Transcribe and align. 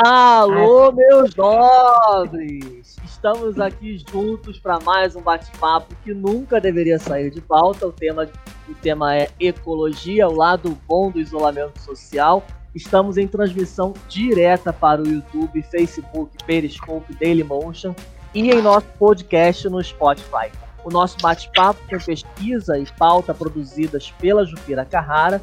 Alô, 0.00 0.92
meus 0.92 1.34
nobres! 1.34 2.94
Estamos 3.04 3.58
aqui 3.58 4.00
juntos 4.08 4.56
para 4.56 4.78
mais 4.78 5.16
um 5.16 5.20
bate-papo 5.20 5.92
que 6.04 6.14
nunca 6.14 6.60
deveria 6.60 7.00
sair 7.00 7.32
de 7.32 7.40
pauta. 7.40 7.84
O 7.84 7.90
tema, 7.90 8.28
o 8.68 8.74
tema 8.76 9.16
é 9.16 9.28
ecologia, 9.40 10.28
o 10.28 10.36
lado 10.36 10.78
bom 10.86 11.10
do 11.10 11.18
isolamento 11.18 11.80
social. 11.80 12.44
Estamos 12.72 13.18
em 13.18 13.26
transmissão 13.26 13.92
direta 14.08 14.72
para 14.72 15.02
o 15.02 15.08
YouTube, 15.08 15.60
Facebook, 15.62 16.30
Periscope, 16.46 17.16
Dailymotion 17.16 17.92
e 18.32 18.52
em 18.52 18.62
nosso 18.62 18.86
podcast 19.00 19.68
no 19.68 19.82
Spotify. 19.82 20.52
O 20.84 20.90
nosso 20.90 21.16
bate-papo 21.20 21.80
tem 21.88 21.98
pesquisa 21.98 22.78
e 22.78 22.86
pauta 22.96 23.34
produzidas 23.34 24.12
pela 24.12 24.44
Jupira 24.44 24.84
Carrara, 24.84 25.42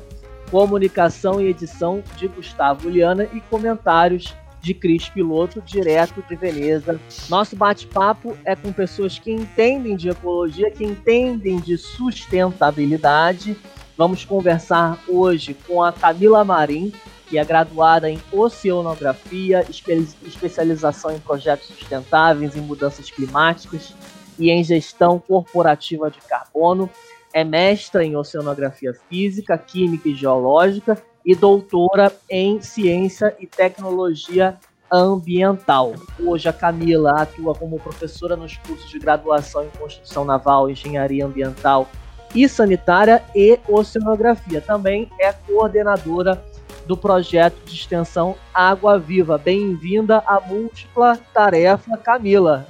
comunicação 0.49 1.41
e 1.41 1.49
edição 1.49 2.01
de 2.15 2.29
Gustavo 2.29 2.87
Liana 2.87 3.27
e 3.33 3.41
comentários 3.41 4.33
de 4.65 4.73
Cris 4.73 5.07
Piloto, 5.07 5.61
direto 5.61 6.23
de 6.27 6.35
Veneza. 6.35 6.99
Nosso 7.29 7.55
bate-papo 7.55 8.35
é 8.43 8.55
com 8.55 8.73
pessoas 8.73 9.19
que 9.19 9.31
entendem 9.31 9.95
de 9.95 10.09
ecologia, 10.09 10.71
que 10.71 10.83
entendem 10.83 11.59
de 11.59 11.77
sustentabilidade. 11.77 13.55
Vamos 13.95 14.25
conversar 14.25 14.99
hoje 15.07 15.55
com 15.67 15.83
a 15.83 15.93
Camila 15.93 16.43
Marim, 16.43 16.91
que 17.27 17.37
é 17.37 17.45
graduada 17.45 18.09
em 18.09 18.19
Oceanografia, 18.31 19.63
espe 19.69 20.07
especialização 20.25 21.11
em 21.11 21.19
projetos 21.19 21.67
sustentáveis, 21.67 22.55
em 22.55 22.61
mudanças 22.61 23.11
climáticas 23.11 23.93
e 24.39 24.49
em 24.49 24.63
gestão 24.63 25.19
corporativa 25.19 26.09
de 26.09 26.19
carbono. 26.21 26.89
É 27.31 27.43
mestra 27.43 28.03
em 28.03 28.15
Oceanografia 28.15 28.95
Física, 29.07 29.59
Química 29.59 30.09
e 30.09 30.15
Geológica 30.15 30.99
e 31.25 31.33
doutora 31.33 32.15
em 32.29 32.61
Ciência 32.61 33.35
e 33.39 33.47
Tecnologia 33.47 34.57
Ambiental. 34.91 35.95
Hoje 36.19 36.47
a 36.47 36.53
Camila 36.53 37.21
atua 37.21 37.55
como 37.55 37.79
professora 37.79 38.35
nos 38.35 38.55
cursos 38.57 38.89
de 38.89 38.99
graduação 38.99 39.65
em 39.65 39.77
Construção 39.77 40.23
Naval, 40.23 40.69
Engenharia 40.69 41.25
Ambiental 41.25 41.89
e 42.35 42.47
Sanitária 42.47 43.23
e 43.33 43.59
Oceanografia. 43.67 44.61
Também 44.61 45.09
é 45.19 45.33
coordenadora 45.33 46.43
do 46.85 46.95
projeto 46.95 47.57
de 47.65 47.73
extensão 47.73 48.35
Água 48.53 48.99
Viva. 48.99 49.37
Bem-vinda 49.37 50.19
à 50.19 50.39
múltipla 50.39 51.17
tarefa, 51.33 51.97
Camila. 51.97 52.67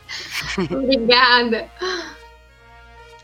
Obrigada. 0.58 1.68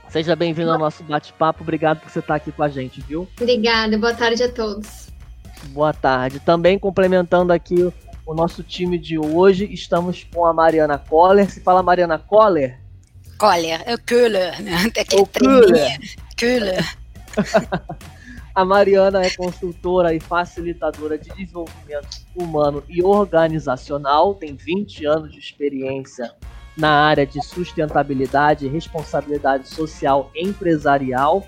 Seja 0.08 0.36
bem-vindo 0.36 0.70
ao 0.70 0.78
nosso 0.78 1.02
bate-papo. 1.02 1.62
Obrigado 1.62 2.00
por 2.00 2.10
você 2.10 2.20
estar 2.20 2.36
aqui 2.36 2.52
com 2.52 2.62
a 2.62 2.68
gente, 2.68 3.00
viu? 3.00 3.28
Obrigada. 3.40 3.98
Boa 3.98 4.14
tarde 4.14 4.42
a 4.42 4.50
todos. 4.50 5.08
Boa 5.68 5.92
tarde. 5.92 6.40
Também 6.40 6.78
complementando 6.78 7.52
aqui 7.52 7.92
o 8.24 8.34
nosso 8.34 8.62
time 8.62 8.98
de 8.98 9.18
hoje, 9.18 9.68
estamos 9.72 10.24
com 10.32 10.44
a 10.44 10.52
Mariana 10.52 10.98
Coller. 10.98 11.50
Se 11.50 11.60
fala 11.60 11.82
Mariana 11.82 12.18
Coller? 12.18 12.78
Coller, 13.38 13.82
é 13.84 13.94
o 13.94 13.98
Köhler, 13.98 14.62
né? 14.62 14.76
Aquele 14.98 15.22
o 15.22 15.26
Köhler. 15.26 15.98
Köhler. 16.36 16.96
a 18.54 18.64
Mariana 18.64 19.24
é 19.24 19.30
consultora 19.30 20.14
e 20.14 20.20
facilitadora 20.20 21.18
de 21.18 21.28
desenvolvimento 21.30 22.26
humano 22.34 22.82
e 22.88 23.02
organizacional, 23.02 24.34
tem 24.34 24.54
20 24.54 25.04
anos 25.04 25.32
de 25.32 25.38
experiência 25.38 26.32
na 26.76 26.90
área 26.90 27.26
de 27.26 27.42
sustentabilidade 27.44 28.66
e 28.66 28.68
responsabilidade 28.68 29.68
social 29.68 30.30
empresarial. 30.34 31.46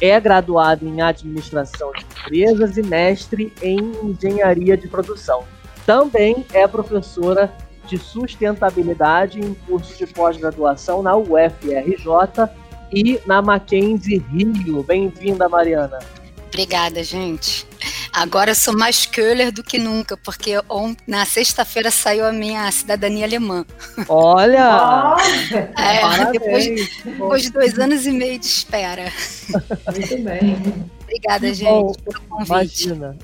É 0.00 0.20
graduado 0.20 0.86
em 0.86 1.00
administração 1.00 1.90
de 1.92 2.04
empresas 2.04 2.76
e 2.76 2.82
mestre 2.82 3.52
em 3.62 3.78
engenharia 4.04 4.76
de 4.76 4.86
produção. 4.88 5.44
Também 5.86 6.44
é 6.52 6.66
professora 6.68 7.50
de 7.86 7.96
sustentabilidade 7.96 9.40
em 9.40 9.54
curso 9.54 9.96
de 9.96 10.06
pós-graduação 10.12 11.02
na 11.02 11.16
UFRJ 11.16 12.50
e 12.92 13.20
na 13.24 13.40
Mackenzie 13.40 14.18
Rio. 14.18 14.82
Bem-vinda, 14.82 15.48
Mariana. 15.48 15.98
Obrigada, 16.56 17.04
gente. 17.04 17.66
Agora 18.10 18.52
eu 18.52 18.54
sou 18.54 18.74
mais 18.74 19.04
Köhler 19.04 19.52
do 19.52 19.62
que 19.62 19.78
nunca, 19.78 20.16
porque 20.16 20.52
na 21.06 21.26
sexta-feira 21.26 21.90
saiu 21.90 22.24
a 22.24 22.32
minha 22.32 22.72
cidadania 22.72 23.26
alemã. 23.26 23.62
Olha! 24.08 25.16
é, 25.76 26.32
depois, 26.32 27.02
depois, 27.04 27.42
de 27.42 27.50
dois 27.50 27.78
anos 27.78 28.06
e 28.06 28.10
meio 28.10 28.38
de 28.38 28.46
espera. 28.46 29.12
Muito 29.50 30.22
bem. 30.22 30.88
Obrigada, 31.02 31.52
gente, 31.52 31.68
Bom, 31.68 31.92
pelo 31.92 32.20
convite. 32.22 32.50
Imagina. 32.86 33.16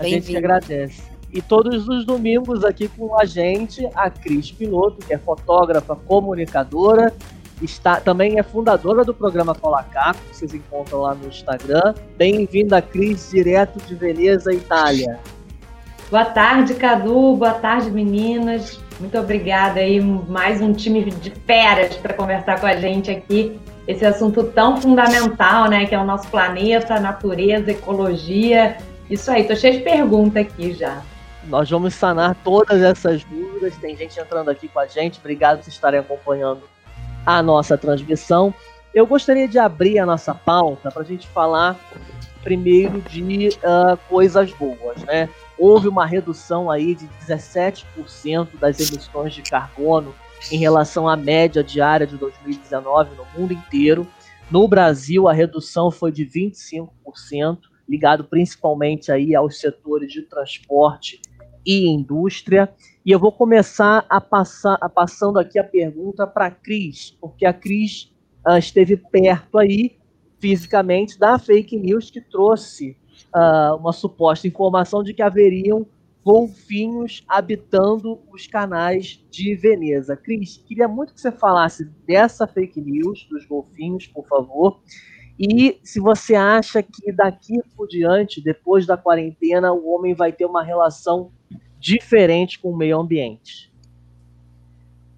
A 0.00 0.04
gente 0.04 0.34
agradece. 0.34 1.02
E 1.30 1.42
todos 1.42 1.86
os 1.88 2.06
domingos 2.06 2.64
aqui 2.64 2.88
com 2.88 3.20
a 3.20 3.26
gente, 3.26 3.86
a 3.94 4.08
Cris 4.08 4.50
Piloto, 4.50 5.06
que 5.06 5.12
é 5.12 5.18
fotógrafa, 5.18 5.94
comunicadora 5.94 7.14
está 7.62 8.00
também 8.00 8.38
é 8.38 8.42
fundadora 8.42 9.04
do 9.04 9.14
programa 9.14 9.54
Colacaco, 9.54 10.20
que 10.28 10.36
vocês 10.36 10.54
encontram 10.54 11.00
lá 11.00 11.14
no 11.14 11.28
Instagram. 11.28 11.94
Bem-vinda, 12.16 12.80
Cris, 12.80 13.30
direto 13.30 13.78
de 13.86 13.94
Veneza, 13.94 14.52
Itália. 14.52 15.18
Boa 16.10 16.24
tarde, 16.24 16.74
Cadu. 16.74 17.36
Boa 17.36 17.54
tarde, 17.54 17.90
meninas. 17.90 18.80
Muito 18.98 19.18
obrigada 19.18 19.80
aí, 19.80 20.00
mais 20.00 20.60
um 20.60 20.72
time 20.72 21.04
de 21.04 21.30
feras 21.30 21.96
para 21.96 22.14
conversar 22.14 22.60
com 22.60 22.66
a 22.66 22.76
gente 22.76 23.10
aqui. 23.10 23.60
Esse 23.86 24.04
assunto 24.04 24.44
tão 24.44 24.80
fundamental, 24.80 25.68
né, 25.68 25.86
que 25.86 25.94
é 25.94 25.98
o 25.98 26.04
nosso 26.04 26.28
planeta, 26.28 26.98
natureza, 26.98 27.70
ecologia. 27.70 28.76
Isso 29.08 29.30
aí, 29.30 29.44
tô 29.44 29.54
cheia 29.54 29.78
de 29.78 29.84
perguntas 29.84 30.44
aqui 30.44 30.72
já. 30.72 31.02
Nós 31.44 31.70
vamos 31.70 31.94
sanar 31.94 32.34
todas 32.44 32.82
essas 32.82 33.24
dúvidas. 33.24 33.76
Tem 33.76 33.96
gente 33.96 34.18
entrando 34.18 34.50
aqui 34.50 34.68
com 34.68 34.80
a 34.80 34.86
gente. 34.86 35.18
Obrigado 35.18 35.60
por 35.60 35.68
estarem 35.68 36.00
acompanhando 36.00 36.62
a 37.28 37.42
nossa 37.42 37.76
transmissão. 37.76 38.54
Eu 38.94 39.06
gostaria 39.06 39.46
de 39.46 39.58
abrir 39.58 39.98
a 39.98 40.06
nossa 40.06 40.34
pauta 40.34 40.90
para 40.90 41.02
a 41.02 41.04
gente 41.04 41.28
falar 41.28 41.78
primeiro 42.42 43.02
de 43.02 43.48
uh, 43.48 43.98
coisas 44.08 44.50
boas, 44.52 45.04
né? 45.04 45.28
Houve 45.58 45.88
uma 45.88 46.06
redução 46.06 46.70
aí 46.70 46.94
de 46.94 47.06
17% 47.26 48.58
das 48.58 48.80
emissões 48.80 49.34
de 49.34 49.42
carbono 49.42 50.14
em 50.50 50.56
relação 50.56 51.06
à 51.06 51.18
média 51.18 51.62
diária 51.62 52.06
de 52.06 52.16
2019 52.16 53.14
no 53.14 53.26
mundo 53.38 53.52
inteiro. 53.52 54.06
No 54.50 54.66
Brasil, 54.66 55.28
a 55.28 55.32
redução 55.34 55.90
foi 55.90 56.10
de 56.10 56.24
25%, 56.24 57.58
ligado 57.86 58.24
principalmente 58.24 59.12
aí 59.12 59.34
aos 59.34 59.60
setores 59.60 60.10
de 60.10 60.22
transporte 60.22 61.20
e 61.64 61.88
indústria. 61.88 62.72
E 63.04 63.10
eu 63.10 63.18
vou 63.18 63.32
começar 63.32 64.04
a 64.08 64.20
passar 64.20 64.76
a 64.80 64.88
passando 64.88 65.38
aqui 65.38 65.58
a 65.58 65.64
pergunta 65.64 66.26
para 66.26 66.46
a 66.46 66.50
Cris, 66.50 67.16
porque 67.20 67.46
a 67.46 67.52
Cris 67.52 68.12
uh, 68.46 68.58
esteve 68.58 68.96
perto 68.96 69.58
aí 69.58 69.96
fisicamente 70.38 71.18
da 71.18 71.38
fake 71.38 71.76
news 71.76 72.10
que 72.10 72.20
trouxe 72.20 72.96
uh, 73.34 73.76
uma 73.76 73.92
suposta 73.92 74.46
informação 74.46 75.02
de 75.02 75.12
que 75.12 75.22
haveriam 75.22 75.86
golfinhos 76.24 77.24
habitando 77.26 78.20
os 78.30 78.46
canais 78.46 79.24
de 79.30 79.54
Veneza. 79.54 80.16
Cris, 80.16 80.62
queria 80.66 80.86
muito 80.86 81.14
que 81.14 81.20
você 81.20 81.32
falasse 81.32 81.84
dessa 82.06 82.46
fake 82.46 82.80
news 82.80 83.26
dos 83.30 83.46
golfinhos, 83.46 84.06
por 84.06 84.26
favor. 84.26 84.80
E 85.38 85.78
se 85.84 86.00
você 86.00 86.34
acha 86.34 86.82
que 86.82 87.12
daqui 87.12 87.60
por 87.76 87.86
diante, 87.86 88.42
depois 88.42 88.86
da 88.86 88.96
quarentena, 88.96 89.72
o 89.72 89.88
homem 89.88 90.14
vai 90.14 90.32
ter 90.32 90.44
uma 90.44 90.62
relação 90.62 91.30
diferente 91.78 92.58
com 92.58 92.70
o 92.70 92.76
meio 92.76 92.98
ambiente? 92.98 93.72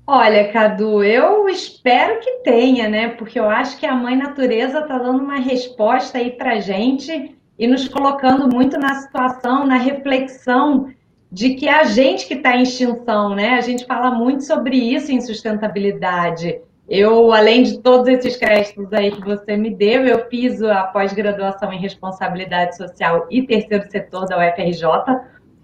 Olha, 0.07 0.53
Cadu, 0.53 1.05
eu 1.05 1.49
espero 1.49 2.21
que 2.21 2.41
tenha, 2.43 2.89
né? 2.89 3.09
Porque 3.11 3.39
eu 3.39 3.49
acho 3.49 3.79
que 3.79 3.87
a 3.87 3.95
mãe 3.95 4.17
natureza 4.17 4.81
está 4.81 4.99
dando 4.99 5.23
uma 5.23 5.39
resposta 5.39 6.19
aí 6.19 6.33
para 6.33 6.61
gente 6.61 7.37
e 7.57 7.67
nos 7.67 7.87
colocando 7.87 8.49
muito 8.53 8.77
na 8.77 8.95
situação, 8.97 9.65
na 9.65 9.77
reflexão 9.77 10.93
de 11.31 11.55
que 11.55 11.69
é 11.69 11.75
a 11.75 11.85
gente 11.85 12.27
que 12.27 12.35
está 12.35 12.57
em 12.57 12.63
extinção, 12.63 13.37
né? 13.37 13.51
A 13.51 13.61
gente 13.61 13.87
fala 13.87 14.11
muito 14.11 14.43
sobre 14.45 14.77
isso 14.77 15.13
em 15.13 15.21
sustentabilidade. 15.21 16.61
Eu, 16.91 17.33
além 17.33 17.63
de 17.63 17.79
todos 17.79 18.09
esses 18.09 18.37
créditos 18.37 18.93
aí 18.93 19.13
que 19.13 19.25
você 19.25 19.57
me 19.57 19.71
deu, 19.71 20.05
eu 20.05 20.29
fiz 20.29 20.61
a 20.61 20.83
pós-graduação 20.85 21.73
em 21.73 21.79
responsabilidade 21.79 22.77
social 22.77 23.27
e 23.31 23.47
terceiro 23.47 23.89
setor 23.89 24.27
da 24.27 24.37
UFRJ, 24.37 24.85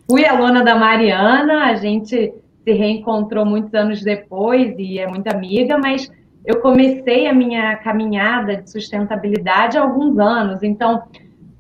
Fui 0.09 0.25
aluna 0.25 0.63
da 0.63 0.77
Mariana, 0.77 1.65
a 1.65 1.75
gente 1.75 2.33
se 2.63 2.73
reencontrou 2.73 3.45
muitos 3.45 3.75
anos 3.75 4.03
depois 4.03 4.73
e 4.79 5.01
é 5.01 5.07
muito 5.09 5.27
amiga, 5.27 5.77
mas 5.79 6.09
eu 6.45 6.61
comecei 6.61 7.27
a 7.27 7.35
minha 7.35 7.75
caminhada 7.79 8.57
de 8.57 8.71
sustentabilidade 8.71 9.77
há 9.77 9.83
alguns 9.83 10.17
anos. 10.17 10.63
Então, 10.63 11.03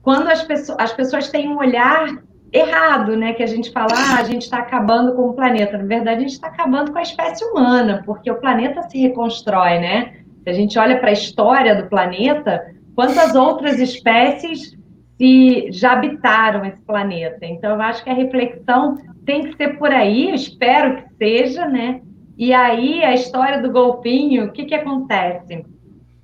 quando 0.01 0.29
as 0.29 0.45
pessoas, 0.45 0.79
as 0.79 0.93
pessoas 0.93 1.29
têm 1.29 1.49
um 1.49 1.59
olhar 1.59 2.07
errado, 2.56 3.17
né? 3.17 3.32
Que 3.32 3.43
a 3.43 3.47
gente 3.47 3.70
fala, 3.70 3.88
ah, 3.93 4.19
a 4.19 4.25
gente 4.25 4.43
está 4.43 4.58
acabando 4.58 5.14
com 5.14 5.31
o 5.31 5.35
planeta. 5.35 5.76
Na 5.79 5.85
verdade, 5.85 6.19
a 6.19 6.20
gente 6.20 6.32
está 6.32 6.49
acabando 6.49 6.93
com 6.93 6.99
a 6.99 7.03
espécie 7.03 7.44
humana, 7.44 8.03
porque 8.05 8.31
o 8.31 8.41
planeta 8.41 8.82
se 8.82 8.99
reconstrói, 8.99 9.79
né? 9.79 10.14
Se 10.43 10.50
a 10.50 10.53
gente 10.53 10.79
olha 10.79 10.99
para 10.99 11.11
a 11.11 11.12
história 11.12 11.75
do 11.75 11.88
planeta, 11.88 12.64
quantas 12.94 13.35
outras 13.35 13.79
espécies 13.79 14.76
se 15.19 15.70
já 15.73 15.93
habitaram 15.93 16.64
esse 16.64 16.81
planeta. 16.82 17.44
Então, 17.44 17.75
eu 17.75 17.82
acho 17.82 18.05
que 18.05 18.11
a 18.11 18.14
reflexão 18.14 18.97
tem 19.25 19.43
que 19.43 19.56
ser 19.56 19.79
por 19.79 19.91
aí, 19.91 20.35
espero 20.35 20.97
que 20.97 21.14
seja, 21.17 21.67
né? 21.67 22.00
E 22.37 22.52
aí 22.52 23.02
a 23.02 23.14
história 23.14 23.61
do 23.62 23.73
golfinho, 23.73 24.44
o 24.44 24.52
que, 24.52 24.67
que 24.67 24.75
acontece? 24.75 25.64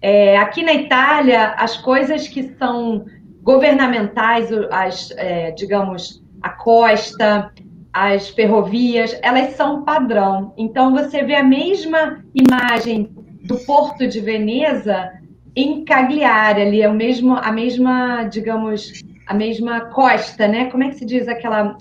É, 0.01 0.37
aqui 0.37 0.63
na 0.63 0.75
Itália, 0.75 1.55
as 1.57 1.77
coisas 1.79 2.29
que 2.29 2.55
são 2.59 3.07
governamentais, 3.43 4.51
as, 4.71 5.11
é, 5.13 5.51
digamos, 5.53 6.22
a 6.43 6.51
costa, 6.51 7.53
as 7.93 8.31
ferrovias, 8.31 9.19
elas 9.23 9.55
são 9.55 9.85
padrão. 9.85 10.55
Então 10.57 10.93
você 10.93 11.23
vê 11.23 11.37
a 11.37 11.45
mesma 11.45 12.25
imagem 12.35 13.11
do 13.45 13.57
Porto 13.59 14.07
de 14.07 14.21
Veneza 14.21 15.13
em 15.55 15.85
Cagliari, 15.85 16.63
ali 16.63 16.83
é 16.83 16.89
o 16.89 16.95
mesmo, 16.95 17.37
a 17.37 17.53
mesma, 17.53 18.25
digamos, 18.25 19.03
a 19.27 19.35
mesma 19.35 19.83
costa, 19.83 20.49
né? 20.49 20.71
Como 20.71 20.83
é 20.83 20.89
que 20.89 20.97
se 20.97 21.05
diz 21.05 21.29
aquela 21.29 21.77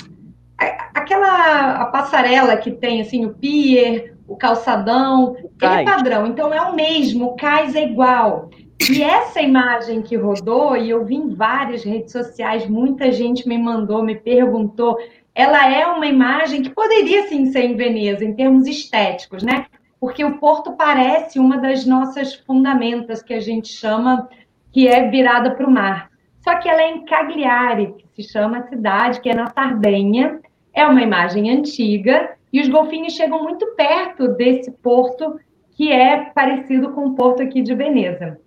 aquela 0.94 1.82
a 1.82 1.86
passarela 1.86 2.58
que 2.58 2.72
tem 2.72 3.02
assim 3.02 3.26
o 3.26 3.34
pier, 3.34 4.14
o 4.28 4.36
calçadão, 4.36 5.32
o 5.32 5.52
ele 5.62 5.82
é 5.82 5.84
padrão. 5.84 6.28
Então 6.28 6.54
é 6.54 6.62
o 6.62 6.76
mesmo, 6.76 7.28
o 7.28 7.36
cais 7.36 7.76
é 7.76 7.84
igual. 7.84 8.50
E 8.90 9.04
essa 9.04 9.42
imagem 9.42 10.02
que 10.02 10.16
rodou, 10.16 10.76
e 10.76 10.90
eu 10.90 11.06
vi 11.06 11.16
em 11.16 11.36
várias 11.36 11.84
redes 11.84 12.12
sociais, 12.12 12.68
muita 12.68 13.12
gente 13.12 13.48
me 13.48 13.58
mandou, 13.58 14.04
me 14.04 14.16
perguntou, 14.16 14.98
ela 15.36 15.72
é 15.72 15.86
uma 15.86 16.08
imagem 16.08 16.64
que 16.64 16.70
poderia 16.70 17.28
sim 17.28 17.46
ser 17.48 17.64
em 17.66 17.76
Veneza, 17.76 18.26
em 18.26 18.34
termos 18.34 18.66
estéticos, 18.66 19.44
né? 19.44 19.66
Porque 20.00 20.26
o 20.26 20.40
porto 20.40 20.74
parece 20.74 21.38
uma 21.38 21.58
das 21.58 21.86
nossas 21.86 22.34
fundamentas, 22.34 23.22
que 23.22 23.34
a 23.34 23.40
gente 23.40 23.68
chama, 23.68 24.28
que 24.72 24.88
é 24.88 25.08
virada 25.10 25.52
para 25.52 25.68
o 25.68 25.72
mar. 25.72 26.10
Só 26.40 26.56
que 26.56 26.68
ela 26.68 26.82
é 26.82 26.90
em 26.90 27.06
Cagliari, 27.06 27.94
que 28.16 28.24
se 28.24 28.32
chama 28.32 28.58
a 28.58 28.68
cidade, 28.68 29.22
que 29.22 29.30
é 29.30 29.36
na 29.36 29.48
Sardenha. 29.48 30.40
É 30.74 30.86
uma 30.86 31.04
imagem 31.04 31.52
antiga, 31.52 32.32
e 32.52 32.60
os 32.60 32.68
golfinhos 32.68 33.14
chegam 33.14 33.44
muito 33.44 33.76
perto 33.76 34.30
desse 34.30 34.72
porto, 34.72 35.40
que 35.72 35.92
é 35.92 36.32
parecido 36.34 36.92
com 36.94 37.06
o 37.06 37.14
porto 37.14 37.44
aqui 37.44 37.62
de 37.62 37.76
Veneza. 37.76 38.40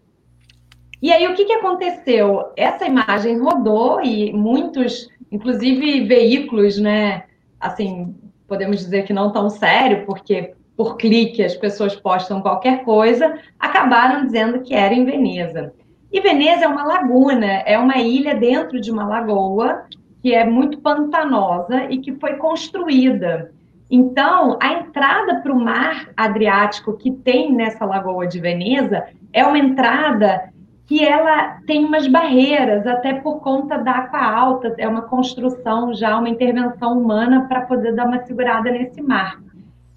E 1.00 1.12
aí, 1.12 1.26
o 1.26 1.34
que, 1.34 1.44
que 1.44 1.52
aconteceu? 1.52 2.52
Essa 2.56 2.86
imagem 2.86 3.38
rodou 3.38 4.00
e 4.02 4.32
muitos, 4.32 5.08
inclusive 5.30 6.04
veículos, 6.04 6.78
né? 6.78 7.24
Assim, 7.60 8.14
podemos 8.46 8.78
dizer 8.78 9.04
que 9.04 9.12
não 9.12 9.32
tão 9.32 9.50
sério, 9.50 10.04
porque 10.06 10.54
por 10.76 10.96
clique 10.96 11.42
as 11.42 11.56
pessoas 11.56 11.94
postam 11.94 12.40
qualquer 12.40 12.84
coisa, 12.84 13.38
acabaram 13.58 14.24
dizendo 14.24 14.60
que 14.60 14.74
era 14.74 14.94
em 14.94 15.04
Veneza. 15.04 15.72
E 16.12 16.20
Veneza 16.20 16.64
é 16.64 16.68
uma 16.68 16.84
laguna, 16.84 17.46
é 17.66 17.78
uma 17.78 17.98
ilha 17.98 18.34
dentro 18.34 18.80
de 18.80 18.90
uma 18.90 19.06
lagoa 19.06 19.84
que 20.22 20.32
é 20.32 20.44
muito 20.44 20.78
pantanosa 20.78 21.84
e 21.90 21.98
que 21.98 22.12
foi 22.14 22.36
construída. 22.36 23.52
Então, 23.90 24.58
a 24.60 24.72
entrada 24.72 25.40
para 25.40 25.52
o 25.52 25.60
mar 25.60 26.08
Adriático 26.16 26.96
que 26.96 27.10
tem 27.10 27.52
nessa 27.52 27.84
lagoa 27.84 28.26
de 28.26 28.40
Veneza 28.40 29.06
é 29.32 29.44
uma 29.44 29.58
entrada 29.58 30.50
que 30.86 31.04
ela 31.04 31.58
tem 31.66 31.84
umas 31.84 32.06
barreiras, 32.06 32.86
até 32.86 33.14
por 33.14 33.40
conta 33.40 33.78
da 33.78 33.92
água 33.92 34.20
alta, 34.20 34.74
é 34.76 34.86
uma 34.86 35.02
construção 35.02 35.94
já, 35.94 36.18
uma 36.18 36.28
intervenção 36.28 36.98
humana 36.98 37.46
para 37.48 37.62
poder 37.62 37.94
dar 37.94 38.06
uma 38.06 38.22
segurada 38.24 38.70
nesse 38.70 39.00
mar. 39.00 39.40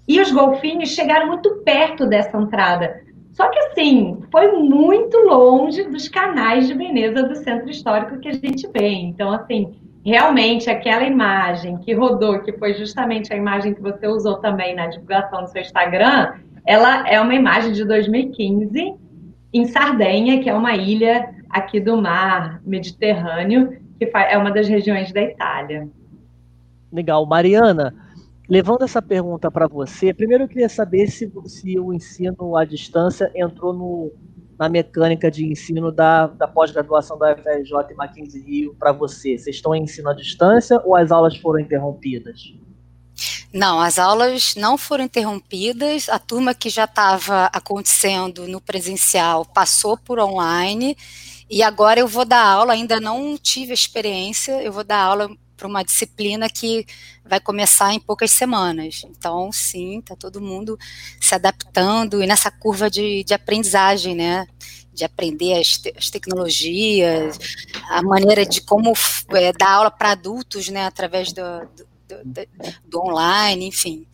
E 0.06 0.20
os 0.20 0.32
golfinhos 0.32 0.90
chegaram 0.90 1.26
muito 1.26 1.56
perto 1.56 2.06
dessa 2.06 2.38
entrada. 2.38 3.02
Só 3.32 3.48
que 3.50 3.58
assim, 3.58 4.18
foi 4.32 4.50
muito 4.52 5.16
longe 5.18 5.84
dos 5.84 6.08
canais 6.08 6.66
de 6.66 6.74
Veneza 6.74 7.22
do 7.22 7.36
centro 7.36 7.68
histórico 7.68 8.18
que 8.18 8.28
a 8.28 8.32
gente 8.32 8.66
vê. 8.72 8.88
Então, 8.88 9.30
assim, 9.30 9.76
realmente 10.04 10.70
aquela 10.70 11.04
imagem 11.04 11.76
que 11.76 11.92
rodou, 11.92 12.40
que 12.40 12.52
foi 12.54 12.72
justamente 12.74 13.32
a 13.32 13.36
imagem 13.36 13.74
que 13.74 13.82
você 13.82 14.08
usou 14.08 14.38
também 14.38 14.74
na 14.74 14.86
divulgação 14.86 15.42
do 15.42 15.50
seu 15.50 15.60
Instagram, 15.60 16.32
ela 16.64 17.06
é 17.06 17.20
uma 17.20 17.34
imagem 17.34 17.72
de 17.72 17.84
2015 17.84 18.94
em 19.52 19.66
Sardenha, 19.66 20.42
que 20.42 20.48
é 20.48 20.54
uma 20.54 20.76
ilha 20.76 21.34
aqui 21.48 21.80
do 21.80 22.00
mar 22.00 22.60
Mediterrâneo, 22.64 23.78
que 23.98 24.10
é 24.14 24.36
uma 24.36 24.50
das 24.50 24.68
regiões 24.68 25.12
da 25.12 25.22
Itália. 25.22 25.88
Legal. 26.92 27.24
Mariana, 27.26 27.94
levando 28.48 28.82
essa 28.82 29.02
pergunta 29.02 29.50
para 29.50 29.66
você, 29.66 30.12
primeiro 30.12 30.44
eu 30.44 30.48
queria 30.48 30.68
saber 30.68 31.08
se, 31.08 31.30
se 31.46 31.78
o 31.78 31.92
ensino 31.92 32.56
à 32.56 32.64
distância 32.64 33.30
entrou 33.34 33.72
no, 33.72 34.12
na 34.58 34.68
mecânica 34.68 35.30
de 35.30 35.46
ensino 35.46 35.92
da, 35.92 36.26
da 36.26 36.48
pós-graduação 36.48 37.18
da 37.18 37.32
UFRJ 37.32 37.92
e 37.92 37.94
Mackenzie 37.94 38.42
Rio 38.42 38.74
para 38.78 38.92
você. 38.92 39.38
Vocês 39.38 39.56
estão 39.56 39.74
em 39.74 39.82
ensino 39.82 40.10
à 40.10 40.14
distância 40.14 40.80
ou 40.84 40.96
as 40.96 41.10
aulas 41.10 41.36
foram 41.36 41.60
interrompidas? 41.60 42.54
Não, 43.52 43.80
as 43.80 43.98
aulas 43.98 44.54
não 44.56 44.76
foram 44.76 45.04
interrompidas. 45.04 46.08
A 46.08 46.18
turma 46.18 46.54
que 46.54 46.68
já 46.68 46.84
estava 46.84 47.46
acontecendo 47.46 48.46
no 48.46 48.60
presencial 48.60 49.44
passou 49.44 49.96
por 49.96 50.18
online. 50.18 50.96
E 51.50 51.62
agora 51.62 51.98
eu 51.98 52.06
vou 52.06 52.26
dar 52.26 52.44
aula, 52.44 52.74
ainda 52.74 53.00
não 53.00 53.38
tive 53.38 53.72
experiência, 53.72 54.62
eu 54.62 54.70
vou 54.70 54.84
dar 54.84 55.00
aula 55.00 55.30
para 55.56 55.66
uma 55.66 55.82
disciplina 55.82 56.48
que 56.48 56.86
vai 57.24 57.40
começar 57.40 57.92
em 57.92 57.98
poucas 57.98 58.30
semanas. 58.30 59.02
Então, 59.04 59.50
sim, 59.50 59.98
está 59.98 60.14
todo 60.14 60.40
mundo 60.42 60.78
se 61.20 61.34
adaptando 61.34 62.22
e 62.22 62.26
nessa 62.26 62.50
curva 62.50 62.90
de, 62.90 63.24
de 63.24 63.34
aprendizagem, 63.34 64.14
né? 64.14 64.46
De 64.92 65.04
aprender 65.04 65.58
as, 65.58 65.78
te 65.78 65.92
as 65.96 66.10
tecnologias, 66.10 67.38
a 67.88 68.02
maneira 68.02 68.44
de 68.44 68.60
como 68.60 68.92
é, 69.30 69.52
dar 69.52 69.70
aula 69.70 69.90
para 69.90 70.12
adultos, 70.12 70.68
né? 70.68 70.84
Através 70.86 71.32
do, 71.32 71.42
do 71.76 71.87
do, 72.08 72.46
do 72.88 73.00
online, 73.00 73.66
enfim. 73.66 74.06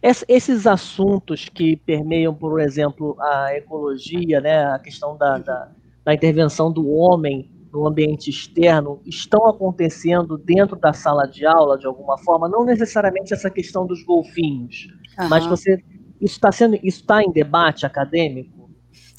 Esses 0.00 0.66
assuntos 0.66 1.48
que 1.48 1.76
permeiam, 1.76 2.32
por 2.32 2.60
exemplo, 2.60 3.16
a 3.20 3.54
ecologia, 3.56 4.40
né, 4.40 4.64
a 4.66 4.78
questão 4.78 5.16
da, 5.16 5.38
da, 5.38 5.72
da 6.04 6.14
intervenção 6.14 6.70
do 6.70 6.88
homem 6.88 7.50
no 7.72 7.86
ambiente 7.86 8.30
externo, 8.30 9.00
estão 9.04 9.46
acontecendo 9.46 10.38
dentro 10.38 10.76
da 10.76 10.92
sala 10.92 11.26
de 11.26 11.44
aula 11.44 11.76
de 11.76 11.86
alguma 11.86 12.16
forma? 12.18 12.48
Não 12.48 12.64
necessariamente 12.64 13.34
essa 13.34 13.50
questão 13.50 13.86
dos 13.86 14.02
golfinhos, 14.04 14.88
uhum. 15.18 15.28
mas 15.28 15.44
você 15.46 15.82
isso 16.20 16.34
está 16.34 16.50
sendo 16.50 16.76
isso 16.76 17.00
está 17.00 17.22
em 17.22 17.30
debate 17.30 17.86
acadêmico? 17.86 18.57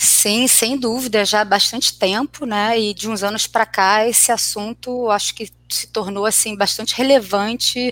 Sim, 0.02 0.48
sem 0.48 0.78
dúvida, 0.78 1.26
já 1.26 1.42
há 1.42 1.46
bastante 1.46 2.00
tempo, 2.00 2.46
né? 2.46 2.80
E 2.80 2.94
de 2.94 3.10
uns 3.10 3.22
anos 3.22 3.48
para 3.48 3.66
cá, 3.66 4.08
esse 4.08 4.32
assunto 4.32 5.10
acho 5.10 5.36
que 5.36 5.52
se 5.70 5.88
tornou 5.88 6.26
assim 6.26 6.56
bastante 6.56 6.96
relevante 6.96 7.92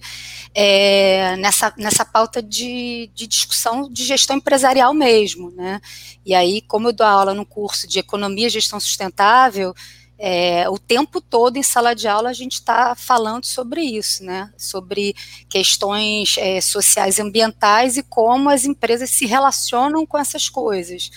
é, 0.56 1.36
nessa, 1.36 1.74
nessa 1.78 2.06
pauta 2.06 2.42
de, 2.42 3.12
de 3.14 3.28
discussão 3.28 3.92
de 3.92 4.06
gestão 4.06 4.38
empresarial 4.38 4.94
mesmo, 4.94 5.52
né? 5.52 5.82
E 6.26 6.34
aí, 6.34 6.62
como 6.62 6.88
eu 6.88 6.94
dou 6.94 7.06
aula 7.06 7.34
no 7.34 7.46
curso 7.46 7.86
de 7.86 8.00
economia 8.00 8.48
e 8.48 8.52
gestão 8.52 8.80
sustentável, 8.80 9.74
é, 10.18 10.68
o 10.70 10.80
tempo 10.80 11.20
todo 11.20 11.58
em 11.58 11.64
sala 11.64 11.94
de 11.94 12.08
aula 12.08 12.30
a 12.30 12.34
gente 12.34 12.54
está 12.54 12.96
falando 12.96 13.46
sobre 13.46 13.82
isso, 13.82 14.24
né? 14.24 14.50
Sobre 14.58 15.14
questões 15.50 16.36
é, 16.38 16.62
sociais 16.62 17.18
e 17.18 17.22
ambientais 17.22 17.98
e 17.98 18.04
como 18.04 18.50
as 18.50 18.64
empresas 18.64 19.10
se 19.10 19.26
relacionam 19.26 20.06
com 20.06 20.18
essas 20.18 20.48
coisas. 20.48 21.12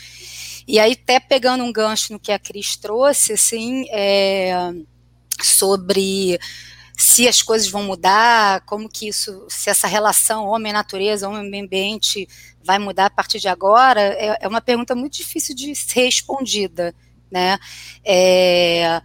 E 0.71 0.79
aí, 0.79 0.93
até 0.93 1.19
pegando 1.19 1.65
um 1.65 1.73
gancho 1.73 2.13
no 2.13 2.21
que 2.21 2.31
a 2.31 2.39
Cris 2.39 2.77
trouxe, 2.77 3.33
assim, 3.33 3.87
é, 3.91 4.53
sobre 5.43 6.39
se 6.97 7.27
as 7.27 7.43
coisas 7.43 7.69
vão 7.69 7.83
mudar, 7.83 8.61
como 8.67 8.89
que 8.89 9.09
isso, 9.09 9.47
se 9.49 9.69
essa 9.69 9.89
relação 9.89 10.47
homem-natureza, 10.47 11.29
homem-ambiente 11.29 12.29
vai 12.63 12.79
mudar 12.79 13.07
a 13.07 13.11
partir 13.11 13.41
de 13.41 13.49
agora, 13.49 14.01
é, 14.01 14.39
é, 14.43 14.47
uma 14.47 14.61
pergunta 14.61 14.95
muito 14.95 15.15
difícil 15.15 15.57
de 15.57 15.75
ser 15.75 16.05
respondida, 16.05 16.95
né? 17.29 17.59
É, 18.05 19.03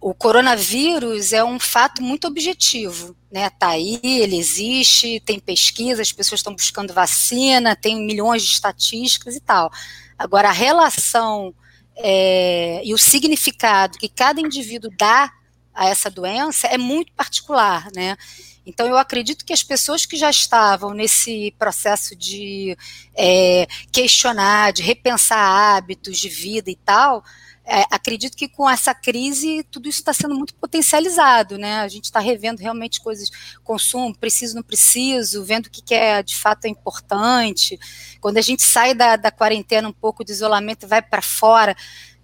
o 0.00 0.14
coronavírus 0.14 1.34
é 1.34 1.44
um 1.44 1.60
fato 1.60 2.02
muito 2.02 2.26
objetivo, 2.26 3.14
né? 3.30 3.50
Tá 3.50 3.68
aí, 3.68 4.00
ele 4.02 4.38
existe, 4.38 5.20
tem 5.20 5.38
pesquisa, 5.38 6.00
as 6.00 6.12
pessoas 6.12 6.38
estão 6.38 6.54
buscando 6.54 6.94
vacina, 6.94 7.76
tem 7.76 8.00
milhões 8.00 8.42
de 8.42 8.54
estatísticas 8.54 9.36
e 9.36 9.40
tal. 9.40 9.70
Agora, 10.18 10.48
a 10.48 10.52
relação 10.52 11.54
é, 11.96 12.80
e 12.84 12.92
o 12.92 12.98
significado 12.98 13.98
que 13.98 14.08
cada 14.08 14.40
indivíduo 14.40 14.90
dá 14.96 15.32
a 15.74 15.88
essa 15.88 16.10
doença 16.10 16.66
é 16.66 16.78
muito 16.78 17.12
particular, 17.12 17.88
né? 17.94 18.16
Então, 18.64 18.86
eu 18.86 18.98
acredito 18.98 19.44
que 19.44 19.52
as 19.52 19.62
pessoas 19.62 20.04
que 20.04 20.16
já 20.16 20.28
estavam 20.28 20.92
nesse 20.92 21.54
processo 21.56 22.16
de 22.16 22.76
é, 23.14 23.68
questionar, 23.92 24.72
de 24.72 24.82
repensar 24.82 25.76
hábitos 25.76 26.18
de 26.18 26.28
vida 26.28 26.68
e 26.68 26.76
tal, 26.76 27.22
é, 27.66 27.84
acredito 27.90 28.36
que 28.36 28.48
com 28.48 28.70
essa 28.70 28.94
crise 28.94 29.66
tudo 29.70 29.88
isso 29.88 29.98
está 29.98 30.12
sendo 30.12 30.36
muito 30.36 30.54
potencializado, 30.54 31.58
né? 31.58 31.80
A 31.80 31.88
gente 31.88 32.04
está 32.04 32.20
revendo 32.20 32.62
realmente 32.62 33.00
coisas, 33.00 33.28
consumo, 33.64 34.16
preciso, 34.16 34.54
não 34.54 34.62
preciso, 34.62 35.44
vendo 35.44 35.66
o 35.66 35.70
que, 35.70 35.82
que 35.82 35.94
é 35.94 36.22
de 36.22 36.36
fato 36.36 36.66
é 36.66 36.68
importante. 36.68 37.76
Quando 38.20 38.38
a 38.38 38.42
gente 38.42 38.62
sai 38.62 38.94
da, 38.94 39.16
da 39.16 39.32
quarentena 39.32 39.88
um 39.88 39.92
pouco 39.92 40.24
de 40.24 40.30
isolamento 40.30 40.84
e 40.84 40.88
vai 40.88 41.02
para 41.02 41.20
fora, 41.20 41.76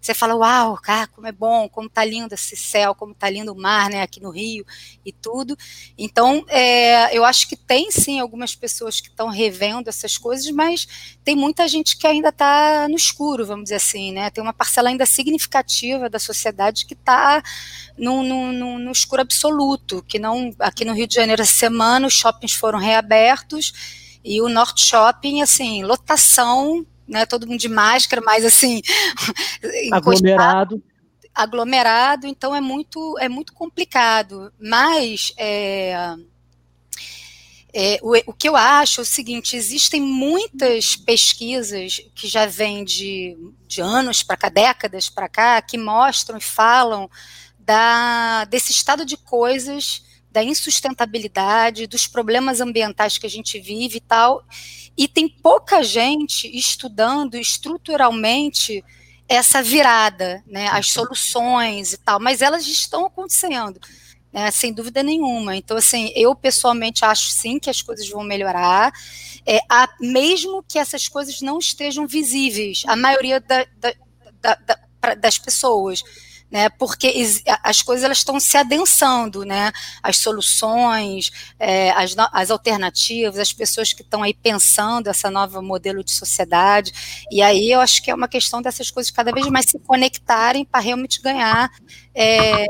você 0.02 0.14
fala, 0.14 0.34
uau, 0.34 0.76
cara, 0.82 1.06
como 1.06 1.28
é 1.28 1.32
bom, 1.32 1.68
como 1.68 1.88
tá 1.88 2.04
lindo 2.04 2.34
esse 2.34 2.56
céu, 2.56 2.92
como 2.92 3.14
tá 3.14 3.30
lindo 3.30 3.52
o 3.52 3.56
mar, 3.56 3.88
né, 3.88 4.02
aqui 4.02 4.20
no 4.20 4.30
Rio 4.30 4.66
e 5.06 5.12
tudo. 5.12 5.56
Então, 5.96 6.44
é, 6.48 7.16
eu 7.16 7.24
acho 7.24 7.48
que 7.48 7.56
tem 7.56 7.90
sim 7.92 8.18
algumas 8.18 8.56
pessoas 8.56 9.00
que 9.00 9.08
estão 9.08 9.28
revendo 9.28 9.88
essas 9.88 10.18
coisas, 10.18 10.50
mas 10.50 10.88
tem 11.24 11.36
muita 11.36 11.68
gente 11.68 11.96
que 11.96 12.06
ainda 12.06 12.30
está 12.30 12.88
no 12.88 12.96
escuro, 12.96 13.46
vamos 13.46 13.64
dizer 13.64 13.76
assim, 13.76 14.10
né? 14.12 14.28
Tem 14.30 14.42
uma 14.42 14.52
parcela 14.52 14.88
ainda 14.88 15.06
significativa 15.06 16.10
da 16.10 16.18
sociedade 16.18 16.84
que 16.84 16.94
está 16.94 17.40
no, 17.96 18.24
no, 18.24 18.52
no, 18.52 18.78
no 18.80 18.90
escuro 18.90 19.22
absoluto, 19.22 20.02
que 20.02 20.18
não, 20.18 20.52
aqui 20.58 20.84
no 20.84 20.94
Rio 20.94 21.06
de 21.06 21.14
Janeiro 21.14 21.42
essa 21.42 21.52
semana 21.52 22.08
os 22.08 22.14
shoppings 22.14 22.54
foram 22.54 22.80
reabertos 22.80 23.72
e 24.24 24.40
o 24.40 24.48
Norte 24.48 24.84
Shopping, 24.84 25.42
assim, 25.42 25.82
lotação 25.82 26.86
né? 27.12 27.26
Todo 27.26 27.46
mundo 27.46 27.60
de 27.60 27.68
máscara, 27.68 28.22
mas 28.24 28.44
assim, 28.44 28.80
aglomerado. 29.92 30.82
Aglomerado, 31.34 32.26
então 32.26 32.54
é 32.54 32.60
muito, 32.60 33.16
é 33.18 33.28
muito 33.28 33.52
complicado. 33.52 34.52
Mas 34.58 35.32
é, 35.38 35.94
é, 37.72 37.98
o, 38.02 38.30
o, 38.30 38.32
que 38.32 38.48
eu 38.48 38.56
acho 38.56 39.00
é 39.00 39.02
o 39.02 39.06
seguinte: 39.06 39.56
existem 39.56 40.00
muitas 40.00 40.96
pesquisas 40.96 42.00
que 42.14 42.26
já 42.28 42.46
vêm 42.46 42.84
de, 42.84 43.36
de 43.66 43.80
anos 43.80 44.22
para 44.22 44.36
cá, 44.36 44.48
décadas 44.48 45.08
para 45.08 45.28
cá, 45.28 45.62
que 45.62 45.78
mostram 45.78 46.38
e 46.38 46.42
falam 46.42 47.10
da, 47.58 48.44
desse 48.46 48.72
estado 48.72 49.04
de 49.04 49.16
coisas, 49.16 50.04
da 50.30 50.42
insustentabilidade, 50.42 51.86
dos 51.86 52.06
problemas 52.06 52.60
ambientais 52.60 53.18
que 53.18 53.26
a 53.26 53.30
gente 53.30 53.58
vive 53.58 53.98
e 53.98 54.00
tal. 54.00 54.44
E 54.96 55.08
tem 55.08 55.28
pouca 55.28 55.82
gente 55.82 56.46
estudando 56.56 57.36
estruturalmente 57.36 58.84
essa 59.28 59.62
virada, 59.62 60.42
né, 60.46 60.68
as 60.68 60.90
soluções 60.90 61.94
e 61.94 61.96
tal, 61.96 62.20
mas 62.20 62.42
elas 62.42 62.66
estão 62.66 63.06
acontecendo, 63.06 63.80
né, 64.32 64.50
sem 64.50 64.72
dúvida 64.72 65.02
nenhuma. 65.02 65.56
Então, 65.56 65.76
assim, 65.76 66.12
eu 66.14 66.34
pessoalmente 66.34 67.04
acho 67.04 67.28
sim 67.30 67.58
que 67.58 67.70
as 67.70 67.80
coisas 67.80 68.08
vão 68.08 68.22
melhorar, 68.22 68.92
é, 69.46 69.58
a, 69.68 69.88
mesmo 70.00 70.62
que 70.62 70.78
essas 70.78 71.08
coisas 71.08 71.40
não 71.40 71.58
estejam 71.58 72.06
visíveis, 72.06 72.82
a 72.86 72.94
maioria 72.94 73.40
da, 73.40 73.66
da, 73.78 73.94
da, 74.42 75.14
das 75.14 75.38
pessoas 75.38 76.02
né? 76.52 76.68
Porque 76.68 77.10
as 77.62 77.80
coisas 77.80 78.04
elas 78.04 78.18
estão 78.18 78.38
se 78.38 78.58
adensando, 78.58 79.42
né? 79.42 79.72
As 80.02 80.18
soluções, 80.18 81.32
é, 81.58 81.90
as, 81.92 82.14
as 82.30 82.50
alternativas, 82.50 83.38
as 83.38 83.54
pessoas 83.54 83.94
que 83.94 84.02
estão 84.02 84.22
aí 84.22 84.34
pensando 84.34 85.08
essa 85.08 85.30
nova 85.30 85.62
modelo 85.62 86.04
de 86.04 86.12
sociedade. 86.12 86.92
E 87.30 87.40
aí 87.40 87.72
eu 87.72 87.80
acho 87.80 88.02
que 88.02 88.10
é 88.10 88.14
uma 88.14 88.28
questão 88.28 88.60
dessas 88.60 88.90
coisas 88.90 89.10
cada 89.10 89.32
vez 89.32 89.46
mais 89.48 89.64
se 89.66 89.78
conectarem 89.78 90.62
para 90.62 90.80
realmente 90.80 91.22
ganhar 91.22 91.70
é, 92.14 92.66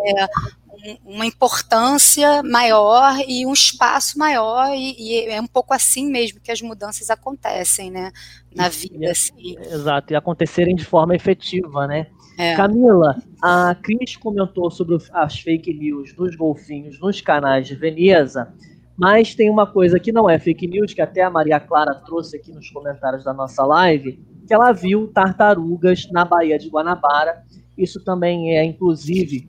uma 1.04 1.26
importância 1.26 2.40
maior 2.44 3.18
e 3.26 3.44
um 3.44 3.52
espaço 3.52 4.16
maior 4.16 4.72
e, 4.76 4.94
e, 4.96 5.26
é 5.26 5.40
um 5.40 5.46
pouco 5.46 5.74
assim 5.74 6.08
mesmo 6.08 6.40
que 6.40 6.52
as 6.52 6.62
mudanças 6.62 7.10
acontecem, 7.10 7.90
né, 7.90 8.12
na 8.54 8.68
vida. 8.68 9.10
Assim. 9.10 9.56
Exato, 9.58 10.12
e 10.12 10.16
acontecerem 10.16 10.76
de 10.76 10.84
forma 10.84 11.16
efetiva, 11.16 11.86
né? 11.88 12.06
É. 12.38 12.56
Camila, 12.56 13.16
a 13.42 13.74
Cris 13.74 14.16
comentou 14.16 14.70
sobre 14.70 14.96
as 15.12 15.38
fake 15.38 15.72
news 15.74 16.12
dos 16.14 16.34
golfinhos 16.34 16.98
nos 16.98 17.20
canais 17.20 17.66
de 17.66 17.74
Veneza, 17.74 18.52
mas 18.96 19.34
tem 19.34 19.50
uma 19.50 19.66
coisa 19.66 19.98
que 19.98 20.12
não 20.12 20.28
é 20.28 20.38
fake 20.38 20.66
news, 20.66 20.94
que 20.94 21.02
até 21.02 21.22
a 21.22 21.30
Maria 21.30 21.60
Clara 21.60 21.94
trouxe 21.94 22.36
aqui 22.36 22.52
nos 22.52 22.70
comentários 22.70 23.24
da 23.24 23.32
nossa 23.32 23.64
live, 23.64 24.18
que 24.46 24.54
ela 24.54 24.72
viu 24.72 25.08
tartarugas 25.08 26.08
na 26.10 26.24
Baía 26.24 26.58
de 26.58 26.68
Guanabara. 26.68 27.42
Isso 27.76 28.02
também 28.04 28.56
é, 28.56 28.64
inclusive, 28.64 29.48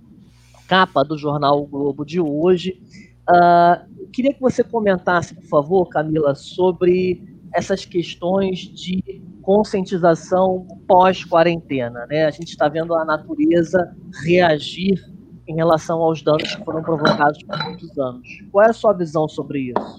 capa 0.67 1.03
do 1.03 1.17
jornal 1.17 1.61
o 1.61 1.67
Globo 1.67 2.05
de 2.05 2.19
hoje. 2.19 2.81
Uh, 3.29 4.09
queria 4.11 4.33
que 4.33 4.41
você 4.41 4.63
comentasse, 4.63 5.33
por 5.35 5.45
favor, 5.45 5.87
Camila, 5.87 6.35
sobre 6.35 7.32
essas 7.53 7.85
questões 7.85 8.59
de 8.59 9.21
conscientização 9.41 10.65
pós-quarentena. 10.87 12.05
Né? 12.07 12.25
A 12.25 12.31
gente 12.31 12.49
está 12.49 12.67
vendo 12.67 12.95
a 12.95 13.05
natureza 13.05 13.95
reagir 14.25 15.03
em 15.47 15.55
relação 15.55 16.01
aos 16.01 16.21
danos 16.21 16.55
que 16.55 16.63
foram 16.63 16.81
provocados 16.81 17.41
por 17.43 17.57
muitos 17.65 17.97
anos. 17.97 18.27
Qual 18.51 18.65
é 18.65 18.69
a 18.69 18.73
sua 18.73 18.93
visão 18.93 19.27
sobre 19.27 19.73
isso? 19.77 19.97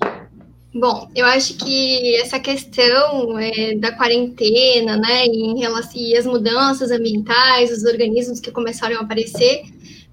Bom, 0.75 1.09
eu 1.15 1.25
acho 1.27 1.57
que 1.57 2.17
essa 2.17 2.41
questão 2.41 3.39
é, 3.39 3.77
da 3.77 3.93
quarentena, 3.93 4.97
né, 4.97 5.25
em 5.27 5.57
relação 5.57 5.93
e 5.95 6.17
as 6.17 6.27
mudanças 6.27 6.91
ambientais, 6.91 7.71
os 7.71 7.85
organismos 7.85 8.41
que 8.41 8.51
começaram 8.51 8.97
a 8.97 9.03
aparecer, 9.03 9.63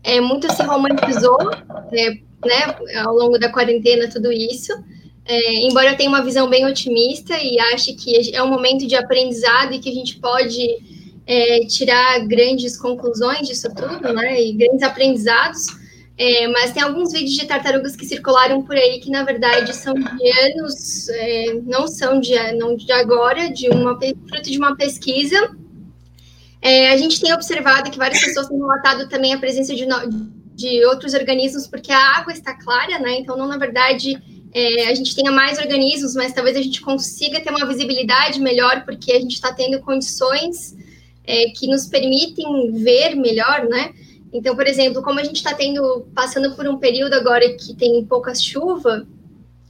é, 0.04 0.22
muito 0.22 0.52
se 0.54 0.62
romantizou, 0.62 1.38
é, 1.92 2.12
né, 2.12 3.00
ao 3.04 3.16
longo 3.16 3.40
da 3.40 3.52
quarentena, 3.52 4.08
tudo 4.08 4.32
isso. 4.32 4.72
É, 5.26 5.68
embora 5.68 5.92
eu 5.92 5.98
tenha 5.98 6.10
uma 6.10 6.24
visão 6.24 6.50
bem 6.50 6.66
otimista 6.66 7.38
e 7.38 7.60
ache 7.60 7.94
que 7.94 8.36
é 8.36 8.42
um 8.42 8.50
momento 8.50 8.88
de 8.88 8.96
aprendizado 8.96 9.74
e 9.74 9.80
que 9.80 9.90
a 9.90 9.94
gente 9.94 10.20
pode 10.20 10.78
é, 11.26 11.66
tirar 11.66 12.26
grandes 12.28 12.78
conclusões 12.78 13.48
disso 13.48 13.70
tudo, 13.76 14.14
né? 14.14 14.42
E 14.42 14.54
grandes 14.54 14.82
aprendizados. 14.82 15.68
É, 16.18 16.48
mas 16.50 16.72
tem 16.72 16.84
alguns 16.84 17.14
vídeos 17.14 17.34
de 17.34 17.46
tartarugas 17.48 17.96
que 17.96 18.06
circularam 18.06 18.62
por 18.62 18.76
aí 18.76 19.00
que, 19.00 19.10
na 19.10 19.24
verdade, 19.24 19.76
são 19.76 19.94
de 19.94 20.32
anos, 20.52 21.10
é, 21.10 21.54
não 21.64 21.88
são 21.88 22.20
de, 22.20 22.36
não 22.54 22.76
de 22.76 22.92
agora, 22.92 23.50
de 23.50 23.70
uma 23.70 23.98
fruto 23.98 24.52
de 24.52 24.58
uma 24.58 24.76
pesquisa. 24.76 25.50
É, 26.62 26.92
a 26.92 26.98
gente 26.98 27.20
tem 27.20 27.34
observado 27.34 27.90
que 27.90 27.98
várias 27.98 28.24
pessoas 28.24 28.48
têm 28.48 28.58
relatado 28.58 29.10
também 29.10 29.34
a 29.34 29.40
presença 29.40 29.74
de, 29.74 29.88
de 30.54 30.86
outros 30.86 31.16
organismos, 31.16 31.66
porque 31.66 31.92
a 31.92 32.18
água 32.18 32.32
está 32.32 32.54
clara, 32.54 33.00
né? 33.00 33.18
Então, 33.18 33.36
não, 33.36 33.48
na 33.48 33.58
verdade, 33.58 34.22
é, 34.54 34.88
a 34.88 34.94
gente 34.94 35.16
tenha 35.16 35.32
mais 35.32 35.58
organismos, 35.58 36.14
mas 36.16 36.34
talvez 36.34 36.58
a 36.58 36.62
gente 36.62 36.82
consiga 36.82 37.40
ter 37.40 37.50
uma 37.50 37.66
visibilidade 37.66 38.40
melhor, 38.40 38.84
porque 38.84 39.12
a 39.14 39.20
gente 39.20 39.34
está 39.34 39.54
tendo 39.54 39.80
condições 39.80 40.76
é, 41.26 41.46
que 41.56 41.68
nos 41.68 41.88
permitem 41.88 42.72
ver 42.74 43.16
melhor, 43.16 43.64
né? 43.70 43.94
Então, 44.34 44.56
por 44.56 44.68
exemplo, 44.68 45.02
como 45.02 45.20
a 45.20 45.24
gente 45.24 45.38
está 45.38 45.54
tendo, 45.54 46.06
passando 46.16 46.56
por 46.56 46.68
um 46.68 46.78
período 46.78 47.14
agora 47.14 47.54
que 47.54 47.74
tem 47.76 48.04
pouca 48.06 48.34
chuva, 48.34 49.06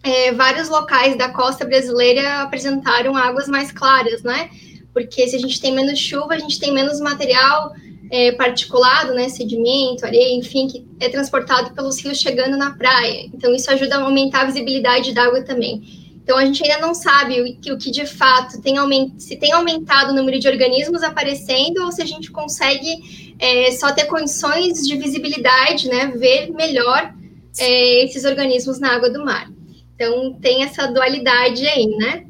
é, 0.03 0.31
vários 0.31 0.69
locais 0.69 1.15
da 1.15 1.29
costa 1.29 1.65
brasileira 1.65 2.41
apresentaram 2.41 3.15
águas 3.15 3.47
mais 3.47 3.71
claras, 3.71 4.23
né? 4.23 4.49
Porque 4.93 5.27
se 5.27 5.35
a 5.35 5.39
gente 5.39 5.61
tem 5.61 5.73
menos 5.73 5.99
chuva, 5.99 6.33
a 6.33 6.39
gente 6.39 6.59
tem 6.59 6.73
menos 6.73 6.99
material 6.99 7.73
é, 8.11 8.33
particulado, 8.33 9.13
né, 9.13 9.29
sedimento, 9.29 10.05
areia, 10.05 10.37
enfim, 10.37 10.67
que 10.67 10.85
é 10.99 11.07
transportado 11.07 11.73
pelos 11.73 11.97
rios 12.03 12.19
chegando 12.19 12.57
na 12.57 12.71
praia. 12.71 13.25
Então, 13.33 13.55
isso 13.55 13.71
ajuda 13.71 13.95
a 13.95 14.01
aumentar 14.01 14.41
a 14.41 14.45
visibilidade 14.45 15.13
da 15.13 15.23
água 15.23 15.41
também. 15.43 15.81
Então, 16.21 16.37
a 16.37 16.45
gente 16.45 16.61
ainda 16.61 16.85
não 16.85 16.93
sabe 16.93 17.41
o 17.41 17.55
que, 17.55 17.71
o 17.71 17.77
que 17.77 17.89
de 17.89 18.05
fato 18.05 18.61
tem 18.61 18.77
aument... 18.77 19.13
se 19.17 19.37
tem 19.37 19.53
aumentado 19.53 20.11
o 20.11 20.15
número 20.15 20.37
de 20.39 20.47
organismos 20.47 21.01
aparecendo 21.03 21.83
ou 21.83 21.91
se 21.91 22.01
a 22.01 22.05
gente 22.05 22.29
consegue 22.31 23.35
é, 23.39 23.71
só 23.71 23.91
ter 23.93 24.05
condições 24.05 24.85
de 24.85 24.97
visibilidade, 24.97 25.87
né, 25.87 26.07
ver 26.07 26.51
melhor 26.51 27.13
é, 27.57 28.03
esses 28.03 28.25
organismos 28.25 28.77
na 28.77 28.93
água 28.93 29.09
do 29.09 29.23
mar. 29.23 29.49
Então, 29.95 30.33
tem 30.33 30.63
essa 30.63 30.85
dualidade 30.87 31.65
aí, 31.65 31.87
né? 31.87 32.25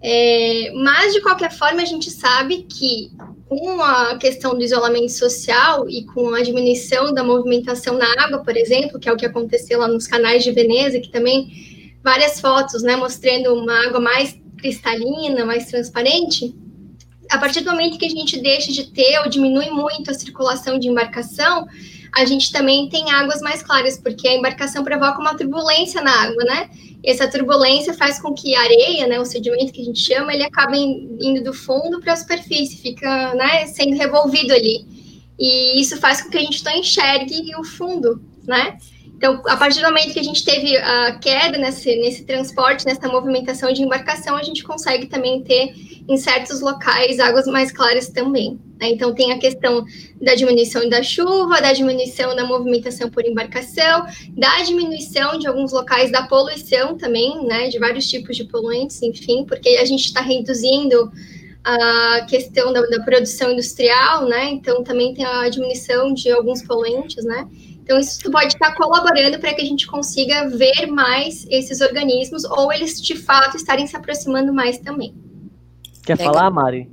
É, 0.00 0.72
mas, 0.76 1.12
de 1.12 1.22
qualquer 1.22 1.50
forma, 1.50 1.82
a 1.82 1.86
gente 1.86 2.10
sabe 2.10 2.66
que 2.68 3.10
com 3.54 3.80
a 3.80 4.16
questão 4.18 4.54
do 4.56 4.64
isolamento 4.64 5.12
social 5.12 5.88
e 5.88 6.04
com 6.04 6.34
a 6.34 6.42
diminuição 6.42 7.14
da 7.14 7.22
movimentação 7.22 7.96
na 7.96 8.06
água, 8.24 8.42
por 8.42 8.56
exemplo, 8.56 8.98
que 8.98 9.08
é 9.08 9.12
o 9.12 9.16
que 9.16 9.24
aconteceu 9.24 9.78
lá 9.78 9.86
nos 9.86 10.08
canais 10.08 10.42
de 10.42 10.50
Veneza, 10.50 10.98
que 10.98 11.08
também 11.08 11.94
várias 12.02 12.40
fotos, 12.40 12.82
né, 12.82 12.96
mostrando 12.96 13.54
uma 13.54 13.86
água 13.86 14.00
mais 14.00 14.36
cristalina, 14.58 15.44
mais 15.44 15.66
transparente. 15.66 16.54
A 17.30 17.38
partir 17.38 17.60
do 17.60 17.70
momento 17.70 17.96
que 17.96 18.06
a 18.06 18.10
gente 18.10 18.40
deixa 18.40 18.72
de 18.72 18.90
ter 18.90 19.20
ou 19.20 19.30
diminui 19.30 19.70
muito 19.70 20.10
a 20.10 20.14
circulação 20.14 20.78
de 20.78 20.88
embarcação, 20.88 21.66
a 22.16 22.24
gente 22.24 22.52
também 22.52 22.88
tem 22.88 23.10
águas 23.10 23.40
mais 23.40 23.62
claras, 23.62 23.98
porque 23.98 24.28
a 24.28 24.34
embarcação 24.34 24.84
provoca 24.84 25.20
uma 25.20 25.36
turbulência 25.36 26.00
na 26.00 26.12
água, 26.22 26.44
né? 26.44 26.70
essa 27.04 27.28
turbulência 27.28 27.92
faz 27.92 28.18
com 28.18 28.32
que 28.32 28.54
a 28.54 28.62
areia, 28.62 29.06
né, 29.06 29.20
o 29.20 29.24
sedimento 29.24 29.72
que 29.72 29.82
a 29.82 29.84
gente 29.84 30.00
chama, 30.00 30.32
ele 30.32 30.42
acabe 30.42 30.78
indo 31.20 31.44
do 31.44 31.52
fundo 31.52 32.00
para 32.00 32.14
a 32.14 32.16
superfície, 32.16 32.78
fica 32.78 33.34
né, 33.34 33.66
sendo 33.66 33.94
revolvido 33.94 34.54
ali. 34.54 34.86
E 35.38 35.80
isso 35.80 35.98
faz 35.98 36.22
com 36.22 36.30
que 36.30 36.38
a 36.38 36.40
gente 36.40 36.64
não 36.64 36.72
enxergue 36.72 37.54
o 37.58 37.64
fundo, 37.64 38.22
né? 38.46 38.78
Então, 39.16 39.40
a 39.46 39.56
partir 39.56 39.80
do 39.80 39.86
momento 39.86 40.12
que 40.12 40.18
a 40.18 40.24
gente 40.24 40.44
teve 40.44 40.76
a 40.76 41.18
queda 41.18 41.56
nesse, 41.56 41.96
nesse 41.96 42.24
transporte, 42.24 42.84
nessa 42.84 43.08
movimentação 43.08 43.72
de 43.72 43.82
embarcação, 43.82 44.36
a 44.36 44.42
gente 44.42 44.62
consegue 44.64 45.06
também 45.06 45.42
ter, 45.42 45.72
em 46.06 46.16
certos 46.16 46.60
locais, 46.60 47.18
águas 47.20 47.46
mais 47.46 47.70
claras 47.70 48.08
também. 48.08 48.58
Né? 48.80 48.90
Então, 48.90 49.14
tem 49.14 49.32
a 49.32 49.38
questão 49.38 49.84
da 50.20 50.34
diminuição 50.34 50.88
da 50.88 51.02
chuva, 51.02 51.60
da 51.60 51.72
diminuição 51.72 52.34
da 52.34 52.44
movimentação 52.44 53.08
por 53.08 53.24
embarcação, 53.24 54.04
da 54.36 54.62
diminuição 54.62 55.38
de 55.38 55.46
alguns 55.46 55.72
locais 55.72 56.10
da 56.10 56.24
poluição 56.26 56.96
também, 56.96 57.46
né? 57.46 57.68
de 57.68 57.78
vários 57.78 58.08
tipos 58.08 58.36
de 58.36 58.44
poluentes, 58.44 59.00
enfim, 59.00 59.44
porque 59.44 59.70
a 59.80 59.84
gente 59.84 60.06
está 60.06 60.20
reduzindo 60.20 61.10
a 61.64 62.26
questão 62.28 62.74
da, 62.74 62.82
da, 62.82 63.00
produção 63.00 63.52
industrial, 63.52 64.26
né? 64.26 64.50
Então 64.50 64.84
também 64.84 65.14
tem 65.14 65.24
a 65.24 65.48
diminuição 65.48 66.12
de 66.12 66.30
alguns 66.30 66.62
poluentes, 66.62 67.24
né? 67.24 67.48
Então 67.84 67.98
isso 67.98 68.30
pode 68.30 68.46
estar 68.46 68.74
colaborando 68.74 69.38
para 69.38 69.52
que 69.52 69.60
a 69.60 69.64
gente 69.64 69.86
consiga 69.86 70.48
ver 70.48 70.86
mais 70.86 71.46
esses 71.50 71.82
organismos 71.82 72.42
ou 72.44 72.72
eles 72.72 73.00
de 73.00 73.14
fato 73.14 73.58
estarem 73.58 73.86
se 73.86 73.94
aproximando 73.94 74.54
mais 74.54 74.78
também. 74.78 75.14
Quer 76.02 76.16
Legal. 76.16 76.32
falar, 76.32 76.50
Mari? 76.50 76.90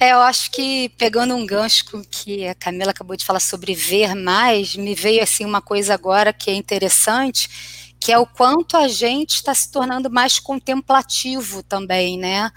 É, 0.00 0.12
eu 0.12 0.20
acho 0.20 0.50
que 0.50 0.88
pegando 0.96 1.34
um 1.34 1.44
gancho 1.44 1.84
com 1.90 2.02
que 2.02 2.46
a 2.46 2.54
Camila 2.54 2.92
acabou 2.92 3.14
de 3.14 3.26
falar 3.26 3.40
sobre 3.40 3.74
ver 3.74 4.14
mais, 4.14 4.74
me 4.74 4.94
veio 4.94 5.22
assim 5.22 5.44
uma 5.44 5.60
coisa 5.60 5.92
agora 5.92 6.32
que 6.32 6.50
é 6.50 6.54
interessante, 6.54 7.94
que 8.00 8.10
é 8.10 8.18
o 8.18 8.26
quanto 8.26 8.76
a 8.76 8.88
gente 8.88 9.36
está 9.36 9.54
se 9.54 9.70
tornando 9.70 10.10
mais 10.10 10.38
contemplativo 10.38 11.62
também, 11.62 12.18
né? 12.18 12.50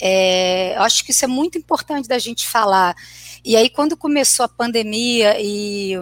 É, 0.00 0.76
eu 0.76 0.82
acho 0.82 1.04
que 1.04 1.12
isso 1.12 1.24
é 1.24 1.28
muito 1.28 1.56
importante 1.56 2.08
da 2.08 2.18
gente 2.18 2.46
falar. 2.46 2.94
E 3.44 3.56
aí, 3.56 3.70
quando 3.70 3.96
começou 3.96 4.44
a 4.44 4.48
pandemia 4.48 5.36
e 5.40 5.94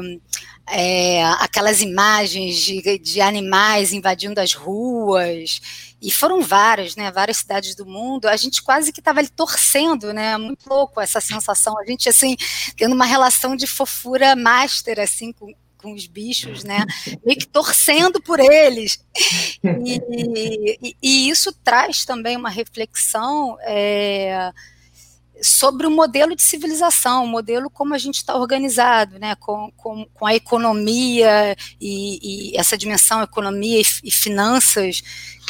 é, 0.67 1.25
aquelas 1.41 1.83
imagens 1.83 2.57
de, 2.57 2.99
de, 2.99 3.21
animais 3.21 3.93
invadindo 3.93 4.41
as 4.41 4.55
ruas, 4.55 5.61
e 6.01 6.11
foram 6.11 6.41
várias, 6.41 6.97
né, 6.97 7.11
várias 7.11 7.39
cidades 7.39 7.75
do 7.75 7.87
mundo, 7.87 8.27
a 8.27 8.37
gente 8.37 8.63
quase 8.63 8.93
que 8.93 9.01
estava 9.01 9.21
ali 9.21 9.29
torcendo, 9.29 10.13
né, 10.13 10.37
muito 10.37 10.69
louco 10.69 11.01
essa 11.01 11.21
sensação, 11.21 11.79
a 11.79 11.85
gente, 11.85 12.09
assim, 12.09 12.37
tendo 12.77 12.95
uma 12.95 13.07
relação 13.07 13.57
de 13.57 13.67
fofura 13.67 14.35
master, 14.37 15.01
assim, 15.01 15.33
com, 15.33 15.55
com 15.79 15.93
os 15.93 16.07
bichos, 16.07 16.65
né? 16.65 16.85
Meio 17.25 17.39
que 17.39 17.47
torcendo 17.47 18.21
por 18.23 18.41
eles. 18.41 18.99
E, 19.63 20.01
e, 20.11 20.97
e 21.03 21.29
isso 21.29 21.53
traz 21.63 22.05
também 22.05 22.37
uma 22.37 22.49
reflexão 22.49 23.59
é, 23.61 24.51
sobre 25.45 25.87
o 25.87 25.91
modelo 25.91 26.35
de 26.35 26.43
civilização, 26.43 27.25
o 27.25 27.29
modelo 27.29 27.69
como 27.69 27.95
a 27.95 27.99
gente 27.99 28.17
está 28.17 28.35
organizado, 28.35 29.19
né? 29.19 29.35
Com, 29.35 29.71
com, 29.77 30.07
com 30.15 30.27
a 30.27 30.35
economia 30.35 31.55
e, 31.79 32.53
e, 32.53 32.57
essa 32.57 32.79
dimensão 32.79 33.23
economia 33.23 33.81
e, 33.81 33.85
e 34.05 34.11
finanças 34.11 35.03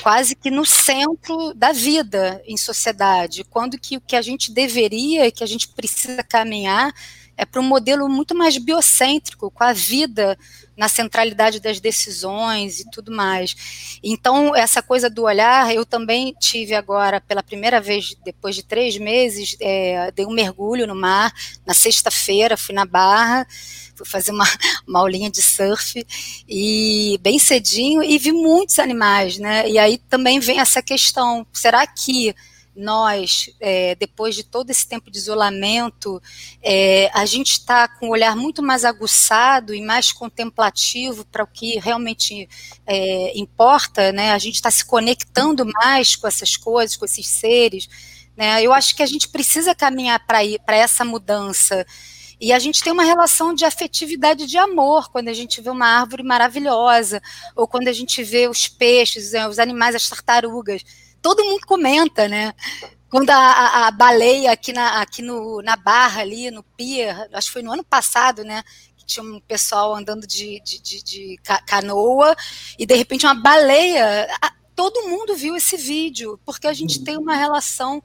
quase 0.03 0.35
que 0.35 0.51
no 0.51 0.67
centro 0.67 1.55
da 1.55 1.73
vida 1.73 2.43
em 2.47 2.57
sociedade, 2.57 3.45
quando 3.45 3.79
que 3.79 3.97
o 3.97 4.01
que 4.01 4.17
a 4.17 4.23
gente 4.23 4.53
deveria, 4.53 5.31
que 5.31 5.45
a 5.45 5.47
gente 5.47 5.69
precisa 5.69 6.23
caminhar 6.25 6.93
é 7.37 7.45
para 7.45 7.61
um 7.61 7.65
modelo 7.65 8.09
muito 8.09 8.35
mais 8.35 8.57
biocêntrico, 8.57 9.51
com 9.51 9.65
a 9.65 9.73
vida 9.73 10.39
na 10.77 10.89
centralidade 10.89 11.61
das 11.61 11.81
decisões 11.81 12.81
e 12.81 12.91
tudo 12.91 13.13
mais. 13.13 13.99
Então, 14.03 14.55
essa 14.55 14.83
coisa 14.83 15.09
do 15.09 15.23
olhar, 15.23 15.73
eu 15.75 15.85
também 15.85 16.35
tive 16.39 16.75
agora, 16.75 17.21
pela 17.21 17.43
primeira 17.43 17.81
vez, 17.81 18.17
depois 18.25 18.55
de 18.55 18.63
três 18.63 18.97
meses, 18.99 19.57
é, 19.61 20.11
dei 20.13 20.27
um 20.27 20.33
mergulho 20.33 20.87
no 20.87 20.95
mar, 20.95 21.33
na 21.65 21.75
sexta-feira, 21.75 22.57
fui 22.57 22.75
na 22.75 22.85
Barra, 22.85 23.47
fui 23.95 24.07
fazer 24.07 24.33
uma, 24.33 24.47
uma 24.87 25.01
aulinha 25.01 25.31
de 25.31 25.43
surf, 25.43 26.05
e 26.49 27.19
bem 27.23 27.39
cedinho, 27.39 28.03
e 28.03 28.19
vi 28.19 28.33
muitos 28.33 28.79
animais, 28.79 29.39
né? 29.39 29.69
E 29.69 29.79
aí 29.79 29.99
também 29.99 30.41
vem 30.41 30.59
essa 30.59 30.83
questão, 30.83 31.47
será 31.53 31.87
que 31.87 32.35
nós, 32.77 33.51
é, 33.61 33.95
depois 33.95 34.35
de 34.35 34.43
todo 34.43 34.71
esse 34.71 34.87
tempo 34.87 35.11
de 35.11 35.19
isolamento, 35.19 36.21
é, 36.63 37.11
a 37.15 37.25
gente 37.25 37.53
está 37.53 37.87
com 37.87 38.09
um 38.09 38.11
olhar 38.11 38.35
muito 38.35 38.63
mais 38.63 38.85
aguçado 38.85 39.75
e 39.75 39.81
mais 39.81 40.13
contemplativo 40.13 41.25
para 41.27 41.45
o 41.45 41.47
que 41.47 41.79
realmente 41.79 42.49
é, 42.87 43.39
importa, 43.39 44.13
né? 44.13 44.33
A 44.33 44.39
gente 44.39 44.57
está 44.57 44.71
se 44.71 44.85
conectando 44.85 45.65
mais 45.65 46.17
com 46.17 46.27
essas 46.27 46.57
coisas, 46.57 46.97
com 46.97 47.05
esses 47.05 47.27
seres. 47.27 47.89
Né? 48.37 48.63
Eu 48.63 48.73
acho 48.73 48.97
que 48.97 49.03
a 49.03 49.07
gente 49.07 49.29
precisa 49.29 49.75
caminhar 49.75 50.25
para 50.27 50.77
essa 50.77 51.05
mudança. 51.05 51.87
E 52.41 52.53
a 52.53 52.59
gente 52.59 52.83
tem 52.83 52.93
uma 52.93 53.05
relação 53.05 53.55
de 53.55 53.65
afetividade 53.65 54.47
de 54.47 54.59
amor 54.59 55.09
quando 55.11 55.29
a 55.29 55.33
gente 55.33 55.61
vê 55.61 55.71
uma 55.71 55.87
árvore 55.87 56.25
maravilhosa, 56.25 57.23
ou 57.55 57.69
quando 57.69 57.87
a 57.89 57.93
gente 57.93 58.23
vê 58.25 58.49
os 58.49 58.67
peixes, 58.67 59.33
né, 59.33 59.49
os 59.49 59.61
animais, 59.61 59.95
as 59.95 60.09
tartarugas 60.09 60.83
todo 61.25 61.43
mundo 61.43 61.67
comenta, 61.67 62.29
né? 62.29 62.53
Quando 63.09 63.31
a, 63.31 63.35
a, 63.35 63.87
a 63.87 63.91
baleia 63.91 64.53
aqui, 64.53 64.75
na, 64.75 65.01
aqui 65.01 65.23
no, 65.23 65.63
na 65.63 65.75
barra 65.75 66.21
ali, 66.21 66.51
no 66.51 66.63
pier, 66.63 67.31
acho 67.33 67.47
que 67.47 67.53
foi 67.55 67.63
no 67.63 67.73
ano 67.73 67.83
passado, 67.83 68.45
né? 68.45 68.63
Que 68.95 69.07
tinha 69.07 69.25
um 69.25 69.41
pessoal 69.41 69.95
andando 69.97 70.27
de, 70.27 70.61
de, 70.61 70.83
de, 70.83 71.03
de 71.03 71.41
canoa, 71.67 72.37
e 72.79 72.85
de 72.85 72.95
repente 72.95 73.25
uma 73.25 73.35
baleia. 73.35 74.29
todo 74.77 75.09
mundo 75.09 75.35
viu 75.35 75.57
esse 75.57 75.79
vídeo, 75.79 76.39
porque 76.45 76.67
a 76.67 76.75
gente 76.75 76.99
uhum. 76.99 77.05
tem 77.05 77.17
uma 77.17 77.35
relação 77.35 78.03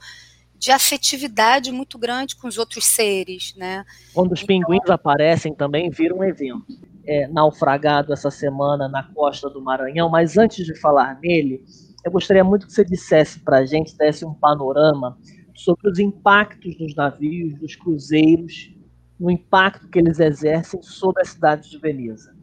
de 0.55 0.71
afetividade 0.71 1.73
muito 1.73 1.97
grande 1.97 2.37
com 2.37 2.47
os 2.47 2.57
outros 2.57 2.85
seres, 2.85 3.53
né? 3.57 3.85
Quando 4.13 4.31
os 4.31 4.43
então, 4.43 4.47
pinguins 4.47 4.89
aparecem 4.89 5.53
também 5.53 5.89
vira 5.89 6.15
um 6.15 6.23
evento. 6.23 6.65
É, 7.05 7.27
naufragado 7.27 8.13
essa 8.13 8.29
semana 8.29 8.87
na 8.87 9.03
costa 9.03 9.49
do 9.49 9.59
Maranhão, 9.59 10.09
mas 10.09 10.37
antes 10.37 10.63
de 10.63 10.79
falar 10.79 11.19
nele, 11.19 11.65
eu 12.03 12.11
gostaria 12.11 12.43
muito 12.43 12.67
que 12.67 12.73
você 12.73 12.85
dissesse 12.85 13.39
para 13.39 13.57
a 13.57 13.65
gente, 13.65 13.97
desse 13.97 14.25
um 14.25 14.33
panorama 14.33 15.17
sobre 15.53 15.89
os 15.89 15.99
impactos 15.99 16.77
dos 16.77 16.95
navios, 16.95 17.59
dos 17.59 17.75
cruzeiros, 17.75 18.73
no 19.19 19.29
impacto 19.29 19.89
que 19.89 19.99
eles 19.99 20.19
exercem 20.19 20.81
sobre 20.81 21.21
a 21.21 21.25
cidade 21.25 21.69
de 21.69 21.77
Veneza. 21.77 22.33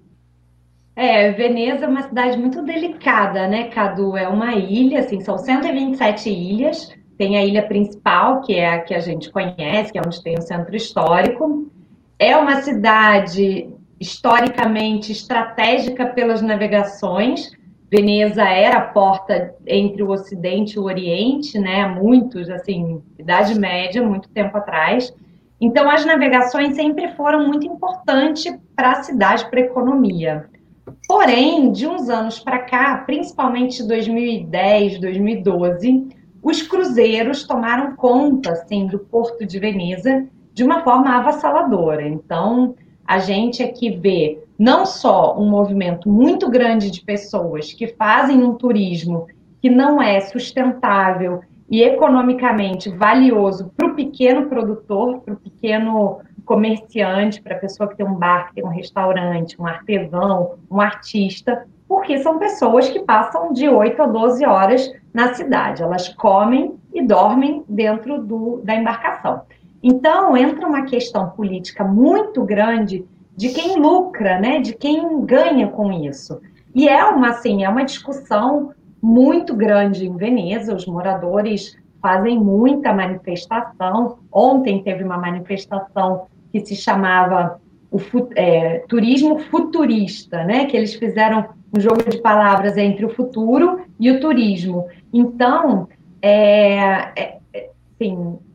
É, 0.95 1.31
Veneza 1.33 1.85
é 1.85 1.88
uma 1.88 2.03
cidade 2.03 2.38
muito 2.38 2.62
delicada, 2.62 3.47
né, 3.47 3.69
Cadu? 3.69 4.16
É 4.16 4.29
uma 4.29 4.55
ilha, 4.55 5.01
assim, 5.01 5.21
são 5.21 5.38
127 5.38 6.31
ilhas. 6.31 6.95
Tem 7.19 7.37
a 7.37 7.45
ilha 7.45 7.66
principal, 7.66 8.42
que 8.42 8.55
é 8.55 8.69
a 8.69 8.81
que 8.81 8.95
a 8.95 9.01
gente 9.01 9.31
conhece, 9.31 9.92
que 9.92 9.99
é 9.99 10.03
onde 10.05 10.23
tem 10.23 10.38
o 10.38 10.42
centro 10.42 10.75
histórico. 10.77 11.71
É 12.19 12.37
uma 12.37 12.62
cidade 12.62 13.69
historicamente 13.99 15.12
estratégica 15.12 16.07
pelas 16.07 16.42
navegações, 16.42 17.53
Veneza 17.90 18.42
era 18.42 18.79
a 18.79 18.88
porta 18.88 19.55
entre 19.66 20.03
o 20.03 20.11
Ocidente 20.11 20.75
e 20.75 20.79
o 20.79 20.85
Oriente, 20.85 21.59
né? 21.59 21.87
Muitos, 21.87 22.51
assim, 22.51 23.01
Idade 23.18 23.59
Média, 23.59 24.03
muito 24.03 24.29
tempo 24.29 24.57
atrás. 24.57 25.14
Então, 25.61 25.88
as 25.88 26.05
navegações 26.05 26.75
sempre 26.75 27.12
foram 27.12 27.46
muito 27.46 27.66
importantes 27.66 28.53
para 28.75 28.92
a 28.92 29.03
cidade, 29.03 29.49
para 29.49 29.61
a 29.61 29.64
economia. 29.64 30.46
Porém, 31.09 31.70
de 31.70 31.87
uns 31.87 32.09
anos 32.09 32.38
para 32.40 32.59
cá, 32.59 32.99
principalmente 33.07 33.87
2010, 33.87 35.01
2012, 35.01 36.09
os 36.42 36.62
cruzeiros 36.62 37.44
tomaram 37.44 37.96
conta, 37.96 38.53
assim, 38.53 38.87
do 38.87 38.99
Porto 38.99 39.46
de 39.46 39.59
Veneza 39.59 40.27
de 40.53 40.64
uma 40.64 40.83
forma 40.83 41.16
avassaladora. 41.16 42.07
Então, 42.07 42.75
a 43.07 43.18
gente 43.18 43.62
aqui 43.62 43.90
vê 43.90 44.42
não 44.59 44.87
só 44.87 45.38
um 45.38 45.49
movimento 45.49 46.09
muito 46.09 46.49
grande 46.51 46.90
de 46.90 47.03
pessoas 47.03 47.73
que 47.73 47.88
fazem 47.88 48.42
um 48.42 48.55
turismo 48.55 49.27
que 49.61 49.69
não 49.69 50.01
é 50.01 50.21
sustentável 50.21 51.40
e 51.69 51.83
economicamente 51.83 52.88
valioso 52.90 53.73
para 53.77 53.88
o 53.88 53.95
pequeno 53.95 54.47
produtor, 54.47 55.21
para 55.21 55.35
o 55.35 55.37
pequeno 55.37 56.21
comerciante, 56.45 57.42
para 57.42 57.57
a 57.57 57.59
pessoa 57.59 57.88
que 57.88 57.97
tem 57.97 58.07
um 58.07 58.14
bar, 58.14 58.49
que 58.49 58.55
tem 58.55 58.64
um 58.64 58.69
restaurante, 58.69 59.61
um 59.61 59.66
artesão, 59.66 60.55
um 60.71 60.81
artista, 60.81 61.66
porque 61.88 62.19
são 62.19 62.38
pessoas 62.38 62.88
que 62.88 63.01
passam 63.01 63.53
de 63.53 63.69
8 63.69 64.01
a 64.01 64.07
12 64.07 64.47
horas 64.47 64.92
na 65.12 65.35
cidade. 65.35 65.83
Elas 65.83 66.09
comem 66.09 66.75
e 66.95 67.03
dormem 67.03 67.64
dentro 67.69 68.23
do, 68.23 68.61
da 68.62 68.75
embarcação. 68.75 69.42
Então, 69.83 70.37
entra 70.37 70.66
uma 70.66 70.85
questão 70.85 71.31
política 71.31 71.85
muito 71.85 72.45
grande 72.45 73.05
de 73.37 73.51
quem 73.51 73.79
lucra, 73.79 74.40
né? 74.40 74.61
De 74.61 74.75
quem 74.75 75.25
ganha 75.25 75.68
com 75.68 75.92
isso. 75.92 76.40
E 76.75 76.88
é 76.88 77.05
uma 77.05 77.31
assim, 77.31 77.64
é 77.64 77.68
uma 77.68 77.85
discussão 77.85 78.72
muito 79.01 79.55
grande 79.55 80.07
em 80.07 80.16
Veneza. 80.16 80.75
Os 80.75 80.87
moradores 80.87 81.77
fazem 82.01 82.38
muita 82.38 82.92
manifestação. 82.92 84.18
Ontem 84.33 84.83
teve 84.83 85.05
uma 85.05 85.18
manifestação 85.18 86.27
que 86.51 86.64
se 86.64 86.75
chamava 86.75 87.61
o 87.90 87.99
é, 88.35 88.85
turismo 88.88 89.38
futurista, 89.38 90.44
né? 90.44 90.64
Que 90.66 90.77
eles 90.77 90.94
fizeram 90.94 91.46
um 91.77 91.81
jogo 91.81 92.09
de 92.09 92.20
palavras 92.20 92.77
entre 92.77 93.05
o 93.05 93.11
futuro 93.11 93.83
e 94.01 94.11
o 94.11 94.20
turismo. 94.20 94.87
Então, 95.12 95.88
é, 96.22 96.79
é, 97.16 97.38
é 97.53 97.70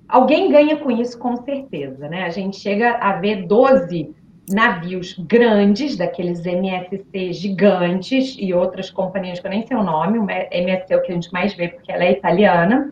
alguém 0.08 0.52
ganha 0.52 0.78
com 0.78 0.92
isso 0.92 1.18
com 1.18 1.38
certeza, 1.38 2.10
né? 2.10 2.24
A 2.24 2.30
gente 2.30 2.58
chega 2.58 2.96
a 2.96 3.14
ver 3.14 3.46
12 3.46 4.14
navios 4.52 5.18
grandes, 5.18 5.98
daqueles 5.98 6.46
MSC 6.46 7.34
gigantes 7.34 8.36
e 8.40 8.54
outras 8.54 8.90
companhias 8.90 9.40
que 9.40 9.48
eu 9.48 9.52
nem 9.52 9.66
sei 9.66 9.78
o 9.78 9.84
nome, 9.84 10.20
o 10.20 10.24
MSC 10.24 10.94
é 10.94 10.98
o 10.98 11.02
que 11.02 11.12
a 11.12 11.16
gente 11.16 11.32
mais 11.32 11.54
vê 11.54 11.70
porque 11.70 11.92
ela 11.92 12.04
é 12.04 12.12
italiana. 12.12 12.92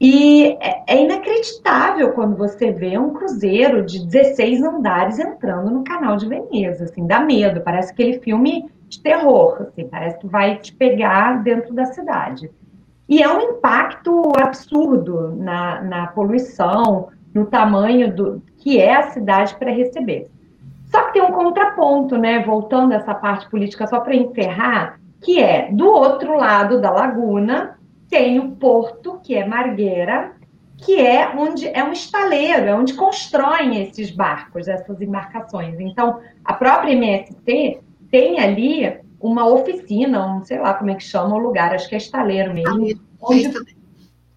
E 0.00 0.56
é, 0.60 0.84
é 0.86 1.02
inacreditável 1.02 2.12
quando 2.12 2.36
você 2.36 2.70
vê 2.70 2.96
um 2.96 3.12
cruzeiro 3.12 3.84
de 3.84 4.06
16 4.06 4.62
andares 4.62 5.18
entrando 5.18 5.70
no 5.70 5.82
canal 5.82 6.16
de 6.16 6.28
Veneza, 6.28 6.84
assim, 6.84 7.06
dá 7.06 7.20
medo, 7.20 7.60
parece 7.60 7.92
aquele 7.92 8.20
filme 8.20 8.70
de 8.88 9.02
terror, 9.02 9.62
assim, 9.62 9.88
parece 9.88 10.18
que 10.18 10.26
vai 10.26 10.56
te 10.58 10.72
pegar 10.72 11.42
dentro 11.42 11.74
da 11.74 11.86
cidade. 11.86 12.50
e 13.08 13.22
é 13.22 13.28
um 13.28 13.40
impacto 13.40 14.32
absurdo 14.38 15.34
na, 15.36 15.82
na 15.82 16.06
poluição, 16.08 17.08
no 17.34 17.46
tamanho 17.46 18.14
do 18.14 18.42
que 18.58 18.78
é 18.78 18.94
a 18.94 19.10
cidade 19.10 19.54
para 19.56 19.70
receber. 19.70 20.30
Só 20.90 21.04
que 21.04 21.14
tem 21.14 21.22
um 21.22 21.32
contraponto, 21.32 22.16
né? 22.16 22.42
Voltando 22.42 22.92
essa 22.92 23.14
parte 23.14 23.48
política, 23.50 23.86
só 23.86 24.00
para 24.00 24.16
encerrar, 24.16 24.98
que 25.20 25.40
é 25.40 25.70
do 25.70 25.86
outro 25.86 26.36
lado 26.36 26.80
da 26.80 26.90
laguna 26.90 27.78
tem 28.08 28.38
o 28.38 28.52
porto, 28.52 29.20
que 29.22 29.34
é 29.34 29.46
Margueira, 29.46 30.32
que 30.78 30.98
é 30.98 31.28
onde 31.36 31.68
é 31.68 31.84
um 31.84 31.92
estaleiro, 31.92 32.66
é 32.66 32.74
onde 32.74 32.94
constroem 32.94 33.82
esses 33.82 34.10
barcos, 34.10 34.68
essas 34.68 35.00
embarcações. 35.00 35.78
Então, 35.78 36.20
a 36.44 36.54
própria 36.54 36.92
MST 36.92 37.80
tem 38.10 38.40
ali 38.40 38.98
uma 39.20 39.46
oficina, 39.46 40.24
um, 40.26 40.44
sei 40.44 40.58
lá 40.58 40.74
como 40.74 40.90
é 40.90 40.94
que 40.94 41.02
chama 41.02 41.34
o 41.34 41.38
lugar, 41.38 41.74
acho 41.74 41.88
que 41.88 41.96
é 41.96 41.98
estaleiro 41.98 42.54
mesmo, 42.54 42.98
onde, 43.20 43.52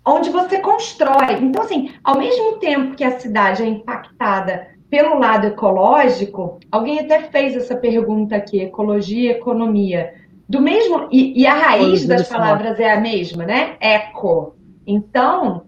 onde 0.03 0.29
você 0.31 0.59
constrói. 0.59 1.35
Então, 1.41 1.63
assim, 1.63 1.93
ao 2.03 2.17
mesmo 2.17 2.57
tempo 2.57 2.95
que 2.95 3.03
a 3.03 3.19
cidade 3.19 3.61
é 3.61 3.67
impactada 3.67 4.67
pelo 4.91 5.17
lado 5.17 5.47
ecológico, 5.47 6.59
alguém 6.69 6.99
até 6.99 7.21
fez 7.21 7.55
essa 7.55 7.77
pergunta 7.77 8.35
aqui, 8.35 8.59
ecologia 8.59 9.31
economia. 9.31 10.13
Do 10.49 10.61
mesmo, 10.61 11.07
e, 11.09 11.41
e 11.41 11.47
a 11.47 11.53
raiz 11.53 12.05
das 12.05 12.27
palavras 12.27 12.77
é 12.77 12.91
a 12.91 12.99
mesma, 12.99 13.45
né? 13.45 13.77
Eco. 13.79 14.53
Então, 14.85 15.63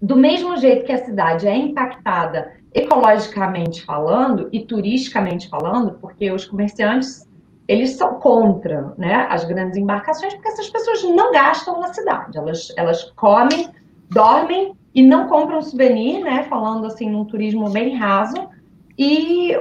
do 0.00 0.14
mesmo 0.14 0.56
jeito 0.56 0.84
que 0.84 0.92
a 0.92 1.04
cidade 1.04 1.48
é 1.48 1.56
impactada 1.56 2.52
ecologicamente 2.72 3.84
falando 3.84 4.48
e 4.52 4.60
turisticamente 4.60 5.48
falando, 5.48 5.98
porque 6.00 6.30
os 6.30 6.44
comerciantes 6.44 7.28
eles 7.66 7.96
são 7.96 8.20
contra 8.20 8.94
né, 8.96 9.26
as 9.30 9.44
grandes 9.44 9.76
embarcações, 9.76 10.34
porque 10.34 10.48
essas 10.48 10.68
pessoas 10.68 11.02
não 11.02 11.32
gastam 11.32 11.80
na 11.80 11.92
cidade, 11.92 12.38
elas, 12.38 12.72
elas 12.76 13.04
comem, 13.16 13.68
dormem 14.10 14.76
e 14.94 15.02
não 15.02 15.26
compram 15.26 15.60
souvenir, 15.60 16.22
né, 16.22 16.44
falando 16.44 16.86
assim 16.86 17.10
num 17.10 17.24
turismo 17.24 17.68
bem 17.70 17.96
raso, 17.96 18.48
e, 18.96 19.52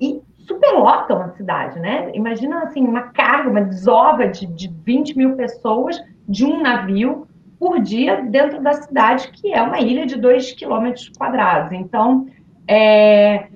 e 0.00 0.22
superlotam 0.46 1.20
a 1.20 1.28
cidade, 1.30 1.78
né? 1.78 2.10
Imagina 2.14 2.62
assim, 2.62 2.82
uma 2.82 3.02
carga, 3.02 3.50
uma 3.50 3.60
desova 3.60 4.26
de, 4.26 4.46
de 4.46 4.68
20 4.68 5.16
mil 5.16 5.36
pessoas 5.36 6.00
de 6.26 6.44
um 6.44 6.62
navio 6.62 7.28
por 7.58 7.78
dia 7.80 8.22
dentro 8.22 8.62
da 8.62 8.72
cidade, 8.72 9.30
que 9.32 9.52
é 9.52 9.60
uma 9.60 9.80
ilha 9.80 10.06
de 10.06 10.16
2 10.16 10.52
quilômetros 10.52 11.10
quadrados. 11.10 11.72
Então, 11.72 12.26
é, 12.66 13.48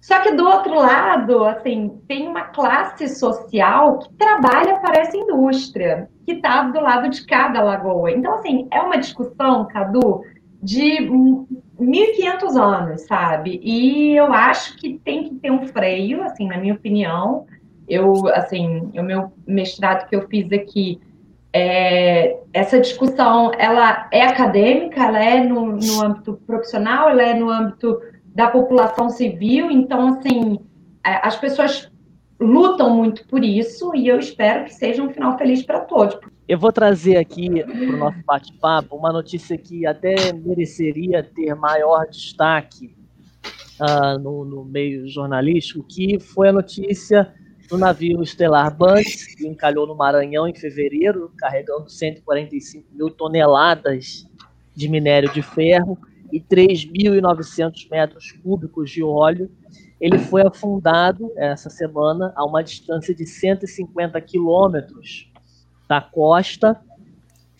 só 0.00 0.20
que 0.20 0.32
do 0.32 0.48
outro 0.48 0.74
lado, 0.74 1.44
assim, 1.44 2.00
tem 2.08 2.26
uma 2.26 2.44
classe 2.44 3.06
social 3.06 3.98
que 3.98 4.12
trabalha 4.14 4.78
para 4.78 5.00
essa 5.02 5.16
indústria, 5.16 6.08
que 6.24 6.32
está 6.32 6.62
do 6.62 6.80
lado 6.80 7.10
de 7.10 7.26
cada 7.26 7.62
lagoa. 7.62 8.10
Então, 8.10 8.34
assim, 8.34 8.66
é 8.70 8.80
uma 8.80 8.96
discussão, 8.96 9.68
Cadu, 9.68 10.22
de 10.62 10.98
1.500 11.78 12.56
anos, 12.56 13.02
sabe? 13.02 13.60
E 13.62 14.14
eu 14.14 14.32
acho 14.32 14.76
que 14.76 14.98
tem 14.98 15.24
que 15.24 15.34
ter 15.36 15.50
um 15.50 15.66
freio, 15.66 16.22
assim, 16.22 16.46
na 16.46 16.58
minha 16.58 16.74
opinião. 16.74 17.46
Eu, 17.88 18.28
assim, 18.28 18.90
o 18.94 19.02
meu 19.02 19.32
mestrado 19.46 20.08
que 20.08 20.14
eu 20.14 20.28
fiz 20.28 20.52
aqui, 20.52 21.00
é, 21.52 22.38
essa 22.52 22.78
discussão, 22.78 23.52
ela 23.58 24.08
é 24.12 24.22
acadêmica, 24.22 25.02
ela 25.02 25.18
é 25.18 25.42
no, 25.42 25.76
no 25.76 26.04
âmbito 26.04 26.34
profissional, 26.46 27.08
ela 27.08 27.22
é 27.22 27.34
no 27.34 27.50
âmbito 27.50 28.00
da 28.26 28.48
população 28.48 29.10
civil, 29.10 29.70
então, 29.70 30.08
assim, 30.08 30.60
é, 31.04 31.26
as 31.26 31.36
pessoas 31.36 31.90
lutam 32.38 32.94
muito 32.96 33.26
por 33.26 33.44
isso 33.44 33.94
e 33.94 34.08
eu 34.08 34.18
espero 34.18 34.64
que 34.64 34.74
seja 34.74 35.02
um 35.02 35.10
final 35.10 35.36
feliz 35.36 35.62
para 35.62 35.80
todos. 35.80 36.18
Eu 36.50 36.58
vou 36.58 36.72
trazer 36.72 37.16
aqui 37.16 37.62
para 37.62 37.94
o 37.94 37.96
nosso 37.96 38.18
bate-papo 38.26 38.96
uma 38.96 39.12
notícia 39.12 39.56
que 39.56 39.86
até 39.86 40.32
mereceria 40.32 41.22
ter 41.22 41.54
maior 41.54 42.08
destaque 42.08 42.92
uh, 43.78 44.18
no, 44.18 44.44
no, 44.44 44.64
meio 44.64 45.08
jornalístico, 45.08 45.84
que 45.84 46.18
foi 46.18 46.48
a 46.48 46.52
notícia 46.52 47.32
do 47.68 47.78
navio 47.78 48.20
Estelar 48.20 48.76
Banks, 48.76 49.32
que 49.36 49.46
encalhou 49.46 49.86
no 49.86 49.94
Maranhão 49.94 50.48
em 50.48 50.52
fevereiro, 50.52 51.30
carregando 51.38 51.88
145 51.88 52.84
mil 52.94 53.10
toneladas 53.10 54.26
de 54.74 54.88
minério 54.88 55.32
de 55.32 55.42
ferro 55.42 55.96
e 56.32 56.40
3.900 56.40 57.88
metros 57.88 58.32
cúbicos 58.32 58.90
de 58.90 59.04
óleo. 59.04 59.48
Ele 60.00 60.18
foi 60.18 60.42
afundado 60.44 61.30
essa 61.36 61.70
semana 61.70 62.32
a 62.34 62.44
uma 62.44 62.60
distância 62.60 63.14
de 63.14 63.24
150 63.24 64.20
quilômetros 64.22 65.29
da 65.90 66.00
costa 66.00 66.80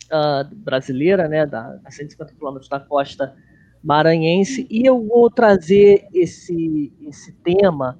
uh, 0.05 0.55
brasileira, 0.55 1.27
né, 1.27 1.45
da, 1.45 1.77
a 1.83 1.91
150 1.91 2.33
quilômetros 2.33 2.69
da 2.69 2.79
costa 2.79 3.35
maranhense. 3.83 4.65
E 4.69 4.87
eu 4.87 5.05
vou 5.05 5.29
trazer 5.29 6.07
esse, 6.13 6.93
esse 7.01 7.33
tema 7.43 7.99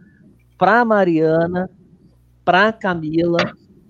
para 0.58 0.86
Mariana, 0.86 1.70
para 2.46 2.72
Camila, 2.72 3.39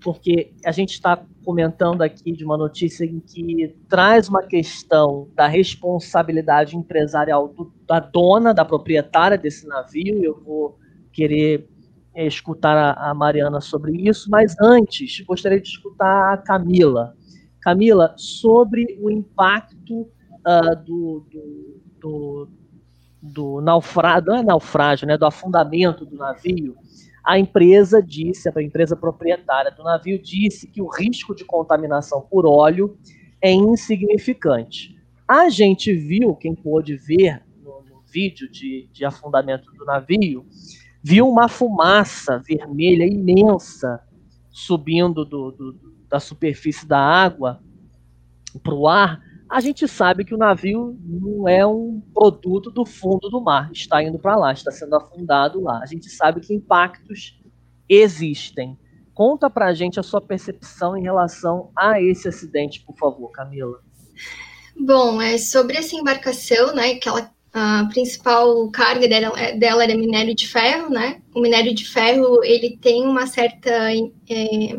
porque 0.02 0.52
a 0.64 0.72
gente 0.72 0.94
está 0.94 1.24
comentando 1.44 2.02
aqui 2.02 2.32
de 2.32 2.44
uma 2.44 2.56
notícia 2.56 3.04
em 3.04 3.20
que 3.20 3.76
traz 3.88 4.28
uma 4.28 4.42
questão 4.42 5.28
da 5.36 5.46
responsabilidade 5.46 6.76
empresarial 6.76 7.46
do, 7.46 7.72
da 7.86 8.00
dona, 8.00 8.52
da 8.52 8.64
proprietária 8.64 9.38
desse 9.38 9.64
navio. 9.68 10.24
Eu 10.24 10.42
vou 10.42 10.76
querer 11.12 11.68
é, 12.14 12.26
escutar 12.26 12.76
a, 12.76 13.10
a, 13.10 13.14
Mariana 13.14 13.60
sobre 13.60 13.92
isso, 14.08 14.30
mas 14.30 14.54
antes 14.60 15.20
gostaria 15.20 15.60
de 15.60 15.68
escutar 15.68 16.34
a 16.34 16.36
Camila. 16.36 17.14
Camila, 17.60 18.14
sobre 18.16 18.98
o 19.00 19.10
impacto 19.10 20.00
uh, 20.02 20.76
do, 20.84 21.26
do, 21.30 21.80
do, 22.00 22.48
do 23.22 23.60
naufrágio, 23.60 24.26
não 24.26 24.36
é 24.36 24.42
naufrágio, 24.42 25.06
né, 25.06 25.16
do 25.16 25.26
afundamento 25.26 26.04
do 26.04 26.16
navio 26.16 26.76
a 27.24 27.38
empresa 27.38 28.02
disse, 28.02 28.48
a 28.48 28.62
empresa 28.62 28.96
proprietária 28.96 29.70
do 29.70 29.84
navio 29.84 30.20
disse 30.20 30.66
que 30.66 30.82
o 30.82 30.88
risco 30.88 31.34
de 31.34 31.44
contaminação 31.44 32.20
por 32.20 32.44
óleo 32.44 32.96
é 33.40 33.52
insignificante. 33.52 34.96
A 35.26 35.48
gente 35.48 35.94
viu, 35.94 36.34
quem 36.34 36.54
pôde 36.54 36.96
ver 36.96 37.42
no, 37.62 37.82
no 37.88 38.02
vídeo 38.12 38.50
de, 38.50 38.88
de 38.92 39.04
afundamento 39.04 39.72
do 39.72 39.84
navio, 39.84 40.44
viu 41.02 41.28
uma 41.28 41.48
fumaça 41.48 42.38
vermelha 42.38 43.04
imensa 43.04 44.00
subindo 44.50 45.24
do, 45.24 45.50
do, 45.50 45.80
da 46.08 46.20
superfície 46.20 46.86
da 46.86 46.98
água 46.98 47.60
para 48.62 48.74
o 48.74 48.86
ar, 48.86 49.20
a 49.48 49.60
gente 49.60 49.86
sabe 49.86 50.24
que 50.24 50.34
o 50.34 50.38
navio 50.38 50.98
não 51.02 51.46
é 51.48 51.66
um 51.66 52.02
produto 52.14 52.70
do 52.70 52.86
fundo 52.86 53.28
do 53.28 53.40
mar, 53.40 53.70
está 53.72 54.02
indo 54.02 54.18
para 54.18 54.36
lá, 54.36 54.52
está 54.52 54.70
sendo 54.70 54.96
afundado 54.96 55.60
lá. 55.60 55.80
A 55.82 55.86
gente 55.86 56.08
sabe 56.08 56.40
que 56.40 56.54
impactos 56.54 57.38
existem. 57.88 58.78
Conta 59.12 59.50
para 59.50 59.66
a 59.66 59.74
gente 59.74 60.00
a 60.00 60.02
sua 60.02 60.22
percepção 60.22 60.96
em 60.96 61.02
relação 61.02 61.70
a 61.76 62.00
esse 62.00 62.28
acidente, 62.28 62.80
por 62.80 62.96
favor, 62.96 63.30
Camila. 63.30 63.80
Bom, 64.74 65.20
é 65.20 65.36
sobre 65.36 65.76
essa 65.76 65.94
embarcação, 65.96 66.74
né, 66.74 66.94
que 66.94 67.06
ela, 67.06 67.30
a 67.52 67.86
principal 67.92 68.70
carga 68.70 69.06
dela, 69.06 69.38
é, 69.38 69.56
dela 69.56 69.84
era 69.84 69.94
minério 69.94 70.34
de 70.34 70.48
ferro, 70.48 70.88
né? 70.88 71.20
O 71.34 71.40
minério 71.40 71.74
de 71.74 71.84
ferro 71.86 72.42
ele 72.42 72.78
tem 72.80 73.04
uma 73.04 73.26
certa 73.26 73.92
é, 73.92 74.76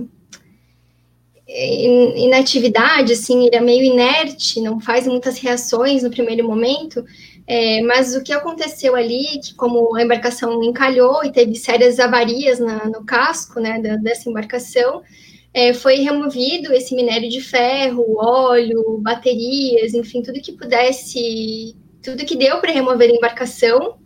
inatividade, 2.17 3.13
assim, 3.13 3.45
ele 3.45 3.55
é 3.55 3.61
meio 3.61 3.83
inerte, 3.83 4.59
não 4.61 4.79
faz 4.79 5.05
muitas 5.05 5.37
reações 5.37 6.01
no 6.01 6.09
primeiro 6.09 6.47
momento, 6.47 7.05
é, 7.45 7.81
mas 7.83 8.15
o 8.15 8.23
que 8.23 8.33
aconteceu 8.33 8.95
ali, 8.95 9.39
que 9.39 9.53
como 9.53 9.95
a 9.95 10.03
embarcação 10.03 10.63
encalhou 10.63 11.23
e 11.23 11.31
teve 11.31 11.55
sérias 11.55 11.99
avarias 11.99 12.59
na, 12.59 12.85
no 12.85 13.05
casco, 13.05 13.59
né, 13.59 13.79
da, 13.81 13.97
dessa 13.97 14.29
embarcação, 14.29 15.03
é, 15.53 15.73
foi 15.73 15.97
removido 15.97 16.73
esse 16.73 16.95
minério 16.95 17.29
de 17.29 17.39
ferro, 17.39 18.15
óleo, 18.17 18.97
baterias, 18.99 19.93
enfim, 19.93 20.23
tudo 20.23 20.41
que 20.41 20.53
pudesse, 20.53 21.75
tudo 22.03 22.25
que 22.25 22.35
deu 22.35 22.59
para 22.59 22.71
remover 22.71 23.09
a 23.09 23.15
embarcação, 23.15 23.97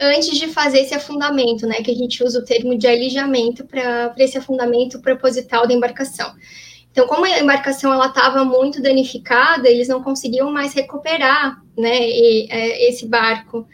antes 0.00 0.38
de 0.38 0.46
fazer 0.48 0.80
esse 0.80 0.94
afundamento, 0.94 1.66
né, 1.66 1.76
que 1.82 1.90
a 1.90 1.94
gente 1.94 2.22
usa 2.22 2.38
o 2.38 2.44
termo 2.44 2.76
de 2.76 2.86
alijamento 2.86 3.64
para 3.64 4.14
esse 4.18 4.38
afundamento 4.38 5.00
proposital 5.00 5.66
da 5.66 5.74
embarcação. 5.74 6.32
Então, 6.92 7.06
como 7.06 7.24
a 7.24 7.40
embarcação 7.40 7.92
ela 7.92 8.06
estava 8.06 8.44
muito 8.44 8.80
danificada, 8.80 9.68
eles 9.68 9.88
não 9.88 10.02
conseguiam 10.02 10.50
mais 10.50 10.72
recuperar, 10.72 11.60
né, 11.76 12.08
e, 12.08 12.46
é, 12.50 12.88
esse 12.88 13.06
barco. 13.06 13.66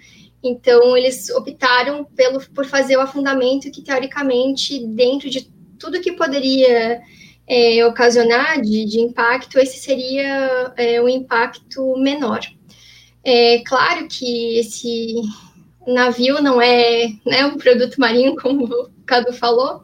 Então, 0.43 0.97
eles 0.97 1.31
optaram 1.31 2.05
pelo, 2.05 2.41
por 2.51 2.67
fazer 2.67 2.97
o 2.97 3.01
afundamento 3.01 3.71
que, 3.71 3.83
teoricamente, 3.83 4.87
dentro 4.87 5.29
de 5.31 5.51
tudo 5.79 6.01
que 6.01 6.13
poderia 6.13 7.01
é, 7.47 7.85
ocasionar 7.87 8.61
de, 8.61 8.85
de, 8.85 9.01
impacto, 9.01 9.59
esse 9.59 9.79
seria 9.79 10.73
é, 10.77 11.01
um 11.01 11.09
impacto 11.09 11.97
menor. 11.97 12.41
É 13.25 13.61
claro 13.65 14.07
que 14.07 14.59
esse, 14.59 15.15
navio 15.87 16.41
não 16.41 16.61
é 16.61 17.09
né, 17.27 17.45
um 17.47 17.57
produto 17.57 18.01
marinho, 18.01 18.37
como 18.41 18.65
o 18.65 18.91
Cadu 19.07 19.33
falou, 19.33 19.83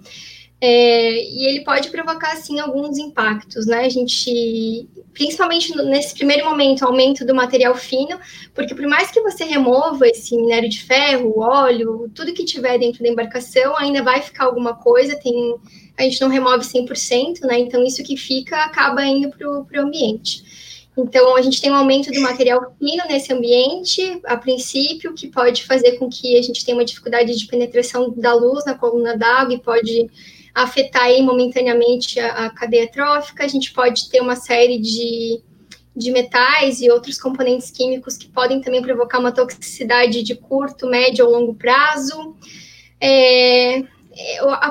É, 0.62 1.14
e 1.14 1.46
ele 1.46 1.64
pode 1.64 1.88
provocar, 1.88 2.37
sim, 2.37 2.61
alguns 2.61 2.98
impactos, 2.98 3.66
né? 3.66 3.87
A 3.87 3.88
gente, 3.88 4.87
principalmente 5.14 5.74
nesse 5.85 6.12
primeiro 6.14 6.44
momento, 6.44 6.85
aumento 6.85 7.24
do 7.24 7.35
material 7.35 7.74
fino, 7.74 8.20
porque 8.55 8.74
por 8.74 8.87
mais 8.87 9.11
que 9.11 9.22
você 9.22 9.44
remova 9.44 10.07
esse 10.07 10.37
minério 10.37 10.68
de 10.68 10.83
ferro, 10.83 11.40
óleo, 11.40 12.11
tudo 12.14 12.35
que 12.35 12.44
tiver 12.44 12.79
dentro 12.79 13.03
da 13.03 13.09
embarcação, 13.09 13.74
ainda 13.79 14.03
vai 14.03 14.20
ficar 14.20 14.44
alguma 14.44 14.74
coisa, 14.74 15.16
tem, 15.16 15.57
a 15.96 16.03
gente 16.03 16.20
não 16.20 16.29
remove 16.29 16.62
100%, 16.62 17.40
né? 17.44 17.59
Então, 17.59 17.83
isso 17.83 18.03
que 18.03 18.16
fica 18.16 18.62
acaba 18.64 19.03
indo 19.03 19.31
para 19.31 19.48
o 19.50 19.87
ambiente. 19.87 20.42
Então, 20.96 21.37
a 21.37 21.42
gente 21.42 21.61
tem 21.61 21.70
um 21.70 21.76
aumento 21.76 22.11
do 22.11 22.20
material 22.20 22.74
fino 22.79 23.05
nesse 23.09 23.33
ambiente, 23.33 24.20
a 24.24 24.37
princípio, 24.37 25.14
que 25.14 25.29
pode 25.29 25.64
fazer 25.64 25.92
com 25.92 26.09
que 26.09 26.37
a 26.37 26.42
gente 26.42 26.64
tenha 26.64 26.76
uma 26.76 26.85
dificuldade 26.85 27.37
de 27.37 27.46
penetração 27.46 28.12
da 28.16 28.35
luz 28.35 28.64
na 28.64 28.74
coluna 28.74 29.16
d'água 29.16 29.55
e 29.55 29.59
pode 29.59 30.11
afetar 30.55 31.05
aí 31.05 31.22
momentaneamente 31.22 32.18
a, 32.18 32.46
a, 32.46 32.50
cadeia 32.50 32.90
trófica. 32.90 33.44
A 33.44 33.48
gente 33.48 33.72
pode 33.72 34.11
ter 34.11 34.20
uma 34.20 34.37
série 34.37 34.79
de, 34.79 35.40
de 35.96 36.11
metais 36.11 36.81
e 36.81 36.90
outros 36.90 37.18
componentes 37.18 37.70
químicos 37.70 38.16
que 38.16 38.29
podem 38.29 38.61
também 38.61 38.83
provocar 38.83 39.20
uma 39.20 39.33
toxicidade 39.33 40.22
de 40.22 40.35
curto, 40.35 40.87
médio 40.88 41.24
ou 41.24 41.33
longo 41.33 41.55
prazo. 41.55 42.35
É, 43.00 43.85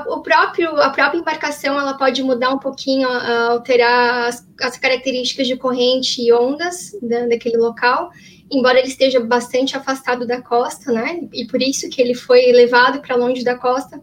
o 0.08 0.22
próprio, 0.22 0.76
a 0.82 0.90
própria 0.90 1.20
embarcação 1.20 1.80
ela 1.80 1.94
pode 1.94 2.22
mudar 2.22 2.50
um 2.50 2.60
pouquinho, 2.60 3.08
alterar 3.08 4.28
as, 4.28 4.46
as 4.62 4.78
características 4.78 5.48
de 5.48 5.56
corrente 5.56 6.22
e 6.22 6.34
ondas 6.34 6.92
da, 7.02 7.26
daquele 7.26 7.58
local, 7.58 8.12
embora 8.52 8.80
ele 8.80 8.90
esteja 8.90 9.20
bastante 9.22 9.78
afastado 9.78 10.28
da 10.28 10.42
costa, 10.42 10.92
né? 10.92 11.22
E 11.32 11.46
por 11.46 11.62
isso 11.62 11.90
que 11.90 12.02
ele 12.02 12.14
foi 12.14 12.52
levado 12.52 13.02
para 13.02 13.16
longe 13.16 13.44
da 13.44 13.58
costa, 13.58 14.02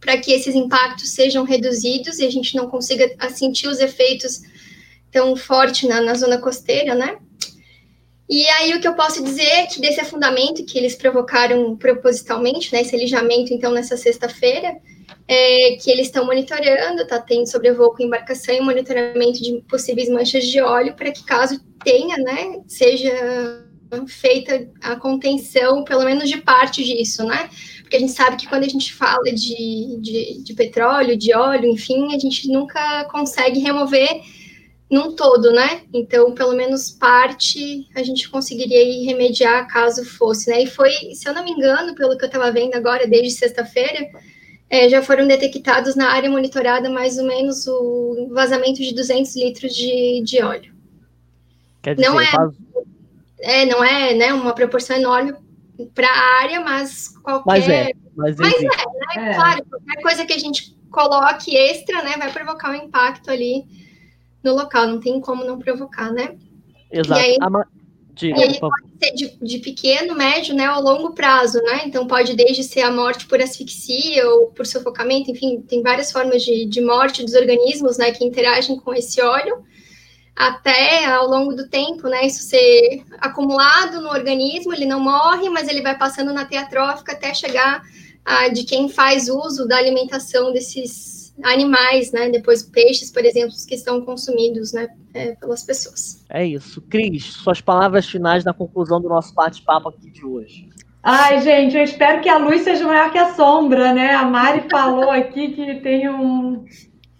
para 0.00 0.16
que 0.18 0.32
esses 0.32 0.54
impactos 0.54 1.10
sejam 1.10 1.44
reduzidos 1.44 2.18
e 2.18 2.26
a 2.26 2.30
gente 2.30 2.56
não 2.56 2.68
consiga 2.68 3.08
sentir 3.30 3.68
os 3.68 3.78
efeitos 3.78 4.40
tão 5.10 5.36
forte 5.36 5.86
na, 5.86 6.00
na 6.00 6.14
zona 6.14 6.38
costeira, 6.38 6.94
né? 6.94 7.18
E 8.28 8.46
aí 8.48 8.74
o 8.74 8.80
que 8.80 8.86
eu 8.86 8.94
posso 8.94 9.24
dizer 9.24 9.46
é 9.46 9.66
que 9.66 9.80
desse 9.80 10.00
afundamento 10.00 10.64
que 10.64 10.78
eles 10.78 10.94
provocaram 10.94 11.76
propositalmente, 11.76 12.72
né, 12.72 12.82
esse 12.82 12.94
alijamento 12.94 13.54
então 13.54 13.72
nessa 13.72 13.96
sexta-feira, 13.96 14.76
é, 15.26 15.76
que 15.80 15.90
eles 15.90 16.06
estão 16.06 16.26
monitorando, 16.26 17.06
tá 17.06 17.18
tendo 17.18 17.46
sobrevoo 17.46 17.94
com 17.94 18.02
embarcação 18.02 18.54
e 18.54 18.60
monitoramento 18.60 19.42
de 19.42 19.62
possíveis 19.68 20.10
manchas 20.10 20.46
de 20.46 20.60
óleo 20.60 20.94
para 20.94 21.10
que 21.10 21.24
caso 21.24 21.58
tenha, 21.82 22.18
né, 22.18 22.60
seja 22.66 23.66
feita 24.06 24.68
a 24.82 24.96
contenção, 24.96 25.82
pelo 25.84 26.04
menos 26.04 26.28
de 26.28 26.38
parte 26.38 26.84
disso, 26.84 27.24
né? 27.24 27.48
Porque 27.80 27.96
a 27.96 28.00
gente 28.00 28.12
sabe 28.12 28.36
que 28.36 28.46
quando 28.46 28.64
a 28.64 28.68
gente 28.68 28.92
fala 28.92 29.32
de, 29.32 29.96
de, 30.00 30.42
de 30.42 30.54
petróleo, 30.54 31.16
de 31.16 31.34
óleo, 31.34 31.70
enfim, 31.70 32.14
a 32.14 32.18
gente 32.18 32.48
nunca 32.48 33.04
consegue 33.04 33.60
remover 33.60 34.20
num 34.90 35.14
todo, 35.14 35.52
né? 35.52 35.82
Então, 35.92 36.32
pelo 36.32 36.54
menos 36.54 36.90
parte 36.90 37.86
a 37.94 38.02
gente 38.02 38.28
conseguiria 38.30 38.82
ir 38.82 39.04
remediar 39.04 39.68
caso 39.68 40.04
fosse, 40.04 40.48
né? 40.50 40.62
E 40.62 40.66
foi, 40.66 40.90
se 41.14 41.28
eu 41.28 41.34
não 41.34 41.44
me 41.44 41.50
engano, 41.50 41.94
pelo 41.94 42.16
que 42.16 42.24
eu 42.24 42.28
estava 42.28 42.50
vendo 42.50 42.74
agora, 42.74 43.06
desde 43.06 43.32
sexta-feira, 43.32 44.08
é, 44.70 44.88
já 44.88 45.02
foram 45.02 45.26
detectados 45.26 45.94
na 45.94 46.10
área 46.10 46.30
monitorada 46.30 46.88
mais 46.88 47.18
ou 47.18 47.26
menos 47.26 47.66
o 47.66 48.28
vazamento 48.32 48.82
de 48.82 48.94
200 48.94 49.36
litros 49.36 49.74
de, 49.74 50.22
de 50.24 50.42
óleo. 50.42 50.74
Quer 51.82 51.94
dizer, 51.94 52.08
não 52.08 52.20
é, 52.20 52.30
é, 53.40 53.66
não 53.66 53.84
é 53.84 54.14
né, 54.14 54.32
uma 54.32 54.54
proporção 54.54 54.96
enorme 54.96 55.34
para 55.94 56.08
a 56.08 56.42
área, 56.42 56.60
mas 56.60 57.08
qualquer. 57.22 57.44
Mas 57.46 57.68
é, 57.68 57.90
mas, 58.16 58.36
mas 58.36 58.54
é, 58.54 58.62
né? 58.62 59.30
É. 59.30 59.34
Claro, 59.34 59.64
qualquer 59.66 60.02
coisa 60.02 60.26
que 60.26 60.32
a 60.32 60.38
gente 60.38 60.76
coloque 60.90 61.54
extra, 61.54 62.02
né, 62.02 62.14
vai 62.18 62.32
provocar 62.32 62.70
um 62.70 62.74
impacto 62.74 63.30
ali 63.30 63.64
no 64.48 64.54
local, 64.54 64.86
não 64.86 65.00
tem 65.00 65.20
como 65.20 65.44
não 65.44 65.58
provocar, 65.58 66.10
né? 66.12 66.36
Exato. 66.90 67.20
E 67.20 67.24
aí, 67.24 67.38
ma... 67.38 67.66
Diga, 68.14 68.40
e 68.40 68.42
aí 68.42 68.58
pode 68.58 68.74
ser 69.00 69.12
de, 69.12 69.38
de, 69.40 69.58
pequeno, 69.58 70.16
médio, 70.16 70.52
né, 70.52 70.66
ao 70.66 70.82
longo 70.82 71.12
prazo, 71.12 71.62
né? 71.62 71.82
Então 71.86 72.04
pode 72.04 72.34
desde 72.34 72.64
ser 72.64 72.80
a 72.80 72.90
morte 72.90 73.26
por 73.26 73.40
asfixia 73.40 74.28
ou 74.28 74.48
por 74.48 74.66
sufocamento, 74.66 75.30
enfim, 75.30 75.60
tem 75.60 75.84
várias 75.84 76.10
formas 76.10 76.42
de, 76.42 76.64
de 76.64 76.80
morte 76.80 77.24
dos 77.24 77.34
organismos, 77.34 77.96
né, 77.96 78.10
que 78.10 78.24
interagem 78.24 78.76
com 78.76 78.92
esse 78.92 79.20
óleo, 79.20 79.62
até 80.34 81.04
ao 81.04 81.28
longo 81.28 81.54
do 81.54 81.68
tempo, 81.68 82.08
né, 82.08 82.26
isso 82.26 82.42
ser 82.42 83.04
acumulado 83.20 84.00
no 84.00 84.08
organismo, 84.08 84.74
ele 84.74 84.86
não 84.86 84.98
morre, 84.98 85.48
mas 85.48 85.68
ele 85.68 85.82
vai 85.82 85.96
passando 85.96 86.32
na 86.32 86.44
teia 86.44 86.68
trófica 86.68 87.12
até 87.12 87.32
chegar 87.32 87.82
a, 88.24 88.48
de 88.48 88.64
quem 88.64 88.88
faz 88.88 89.28
uso 89.28 89.68
da 89.68 89.76
alimentação 89.76 90.52
desses 90.52 91.17
animais, 91.42 92.12
né? 92.12 92.28
Depois 92.30 92.62
peixes, 92.62 93.10
por 93.10 93.24
exemplo, 93.24 93.54
que 93.66 93.74
estão 93.74 94.00
consumidos, 94.00 94.72
né? 94.72 94.88
É, 95.14 95.34
pelas 95.36 95.62
pessoas. 95.62 96.24
É 96.28 96.44
isso. 96.44 96.80
Cris, 96.82 97.24
suas 97.24 97.60
palavras 97.60 98.06
finais 98.08 98.44
na 98.44 98.52
conclusão 98.52 99.00
do 99.00 99.08
nosso 99.08 99.34
bate-papo 99.34 99.88
aqui 99.88 100.10
de 100.10 100.24
hoje. 100.24 100.68
Ai, 101.02 101.40
gente, 101.40 101.76
eu 101.76 101.82
espero 101.82 102.20
que 102.20 102.28
a 102.28 102.38
luz 102.38 102.62
seja 102.62 102.86
maior 102.86 103.10
que 103.10 103.18
a 103.18 103.32
sombra, 103.34 103.92
né? 103.92 104.14
A 104.14 104.24
Mari 104.24 104.68
falou 104.68 105.10
aqui 105.10 105.52
que 105.52 105.76
tem 105.76 106.08
um. 106.08 106.64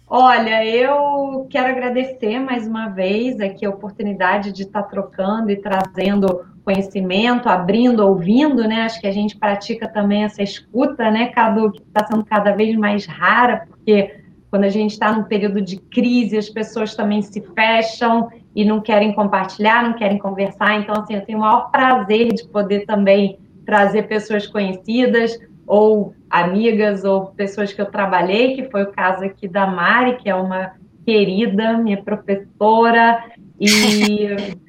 Olha, 0.05 0.65
eu 0.65 1.47
quero 1.49 1.69
agradecer 1.69 2.39
mais 2.39 2.67
uma 2.67 2.89
vez 2.89 3.39
aqui 3.39 3.65
a 3.65 3.69
oportunidade 3.69 4.51
de 4.51 4.63
estar 4.63 4.83
trocando 4.83 5.49
e 5.49 5.55
trazendo 5.55 6.45
conhecimento, 6.69 7.49
abrindo, 7.49 8.05
ouvindo, 8.05 8.67
né? 8.67 8.83
Acho 8.83 9.01
que 9.01 9.07
a 9.07 9.11
gente 9.11 9.35
pratica 9.35 9.87
também 9.87 10.23
essa 10.23 10.43
escuta, 10.43 11.09
né, 11.09 11.29
Cadu, 11.29 11.71
que 11.71 11.81
está 11.81 12.05
sendo 12.05 12.23
cada 12.23 12.51
vez 12.51 12.75
mais 12.77 13.07
rara, 13.07 13.65
porque 13.67 14.19
quando 14.51 14.65
a 14.65 14.69
gente 14.69 14.91
está 14.91 15.11
num 15.11 15.23
período 15.23 15.61
de 15.61 15.77
crise, 15.77 16.37
as 16.37 16.47
pessoas 16.47 16.95
também 16.95 17.23
se 17.23 17.41
fecham 17.55 18.29
e 18.55 18.63
não 18.63 18.81
querem 18.81 19.13
compartilhar, 19.13 19.81
não 19.81 19.93
querem 19.93 20.19
conversar. 20.19 20.79
Então, 20.79 20.93
assim, 21.01 21.15
eu 21.15 21.25
tenho 21.25 21.39
o 21.39 21.41
maior 21.41 21.71
prazer 21.71 22.33
de 22.33 22.47
poder 22.47 22.85
também 22.85 23.39
trazer 23.65 24.03
pessoas 24.03 24.45
conhecidas 24.45 25.39
ou 25.65 26.13
amigas 26.29 27.03
ou 27.03 27.27
pessoas 27.27 27.73
que 27.73 27.81
eu 27.81 27.87
trabalhei, 27.87 28.55
que 28.55 28.69
foi 28.69 28.83
o 28.83 28.91
caso 28.91 29.23
aqui 29.25 29.47
da 29.47 29.65
Mari, 29.65 30.17
que 30.17 30.29
é 30.29 30.35
uma 30.35 30.73
querida, 31.03 31.77
minha 31.77 32.01
professora, 32.03 33.23
e 33.59 34.59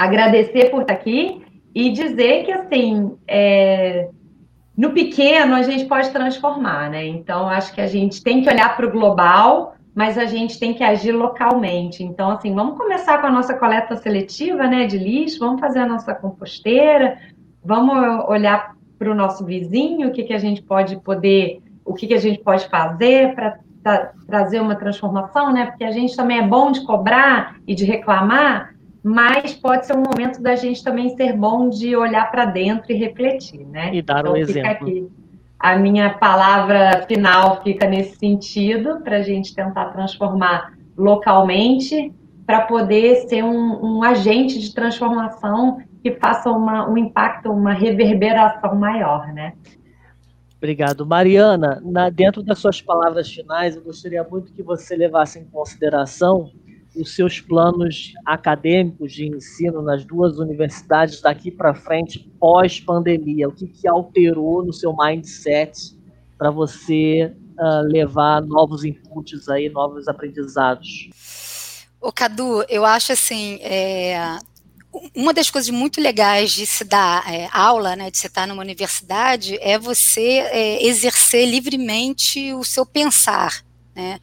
agradecer 0.00 0.70
por 0.70 0.80
estar 0.80 0.94
aqui 0.94 1.42
e 1.74 1.90
dizer 1.90 2.44
que, 2.44 2.52
assim, 2.52 3.18
é, 3.28 4.08
no 4.74 4.92
pequeno 4.92 5.54
a 5.54 5.62
gente 5.62 5.84
pode 5.84 6.08
transformar, 6.08 6.88
né? 6.88 7.06
Então, 7.06 7.46
acho 7.46 7.74
que 7.74 7.82
a 7.82 7.86
gente 7.86 8.22
tem 8.22 8.42
que 8.42 8.48
olhar 8.48 8.74
para 8.74 8.86
o 8.86 8.90
global, 8.90 9.74
mas 9.94 10.16
a 10.16 10.24
gente 10.24 10.58
tem 10.58 10.72
que 10.72 10.82
agir 10.82 11.12
localmente. 11.12 12.02
Então, 12.02 12.30
assim, 12.30 12.54
vamos 12.54 12.78
começar 12.78 13.20
com 13.20 13.26
a 13.26 13.30
nossa 13.30 13.52
coleta 13.52 13.94
seletiva, 13.98 14.66
né, 14.66 14.86
de 14.86 14.96
lixo, 14.96 15.38
vamos 15.38 15.60
fazer 15.60 15.80
a 15.80 15.86
nossa 15.86 16.14
composteira, 16.14 17.18
vamos 17.62 18.24
olhar 18.26 18.74
para 18.98 19.10
o 19.10 19.14
nosso 19.14 19.44
vizinho, 19.44 20.08
o 20.08 20.12
que, 20.12 20.22
que 20.22 20.32
a 20.32 20.38
gente 20.38 20.62
pode 20.62 20.96
poder, 21.00 21.60
o 21.84 21.92
que, 21.92 22.06
que 22.06 22.14
a 22.14 22.20
gente 22.20 22.38
pode 22.42 22.66
fazer 22.68 23.34
para 23.34 23.58
trazer 24.26 24.60
uma 24.60 24.76
transformação, 24.76 25.52
né? 25.52 25.66
Porque 25.66 25.84
a 25.84 25.90
gente 25.90 26.16
também 26.16 26.38
é 26.38 26.46
bom 26.46 26.72
de 26.72 26.86
cobrar 26.86 27.56
e 27.66 27.74
de 27.74 27.84
reclamar, 27.84 28.74
mas 29.02 29.54
pode 29.54 29.86
ser 29.86 29.96
um 29.96 30.02
momento 30.02 30.42
da 30.42 30.56
gente 30.56 30.84
também 30.84 31.16
ser 31.16 31.32
bom 31.32 31.68
de 31.68 31.96
olhar 31.96 32.30
para 32.30 32.44
dentro 32.44 32.92
e 32.92 32.94
refletir, 32.94 33.66
né? 33.66 33.94
E 33.94 34.02
dar 34.02 34.20
então, 34.20 34.32
um 34.32 34.36
exemplo. 34.36 34.88
Aqui. 34.88 35.08
A 35.58 35.76
minha 35.76 36.14
palavra 36.14 37.04
final 37.06 37.62
fica 37.62 37.86
nesse 37.86 38.16
sentido, 38.16 39.00
para 39.00 39.18
a 39.18 39.22
gente 39.22 39.54
tentar 39.54 39.86
transformar 39.86 40.72
localmente, 40.96 42.12
para 42.46 42.62
poder 42.62 43.28
ser 43.28 43.44
um, 43.44 43.98
um, 43.98 44.02
agente 44.02 44.58
de 44.58 44.74
transformação 44.74 45.78
que 46.02 46.12
faça 46.12 46.50
uma, 46.50 46.88
um 46.88 46.96
impacto, 46.96 47.50
uma 47.50 47.72
reverberação 47.72 48.74
maior, 48.74 49.28
né? 49.32 49.52
Obrigado. 50.56 51.06
Mariana, 51.06 51.80
na, 51.82 52.10
dentro 52.10 52.42
das 52.42 52.58
suas 52.58 52.82
palavras 52.82 53.32
finais, 53.32 53.76
eu 53.76 53.82
gostaria 53.82 54.22
muito 54.24 54.52
que 54.52 54.62
você 54.62 54.94
levasse 54.94 55.38
em 55.38 55.44
consideração 55.44 56.50
os 56.94 57.14
seus 57.14 57.40
planos 57.40 58.12
acadêmicos 58.24 59.12
de 59.12 59.26
ensino 59.26 59.82
nas 59.82 60.04
duas 60.04 60.38
universidades 60.38 61.20
daqui 61.20 61.50
para 61.50 61.74
frente, 61.74 62.18
pós-pandemia? 62.38 63.48
O 63.48 63.52
que, 63.52 63.66
que 63.66 63.88
alterou 63.88 64.64
no 64.64 64.72
seu 64.72 64.94
mindset 64.96 65.96
para 66.36 66.50
você 66.50 67.32
uh, 67.58 67.86
levar 67.86 68.42
novos 68.42 68.84
inputs 68.84 69.48
aí, 69.48 69.68
novos 69.68 70.08
aprendizados? 70.08 71.10
O 72.00 72.10
Cadu, 72.10 72.64
eu 72.68 72.84
acho 72.84 73.12
assim, 73.12 73.58
é, 73.60 74.38
uma 75.14 75.32
das 75.32 75.50
coisas 75.50 75.70
muito 75.70 76.00
legais 76.00 76.52
de 76.52 76.66
se 76.66 76.82
dar 76.82 77.32
é, 77.32 77.48
aula, 77.52 77.94
né, 77.94 78.10
de 78.10 78.18
se 78.18 78.26
estar 78.26 78.46
numa 78.46 78.62
universidade, 78.62 79.56
é 79.60 79.78
você 79.78 80.38
é, 80.50 80.86
exercer 80.86 81.46
livremente 81.48 82.52
o 82.54 82.64
seu 82.64 82.84
pensar, 82.84 83.62
né? 83.94 84.18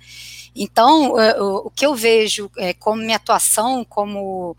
Então, 0.57 1.19
é, 1.19 1.39
o 1.41 1.69
que 1.69 1.85
eu 1.85 1.95
vejo 1.95 2.49
é, 2.57 2.73
como 2.73 3.01
minha 3.01 3.17
atuação 3.17 3.85
como 3.85 4.55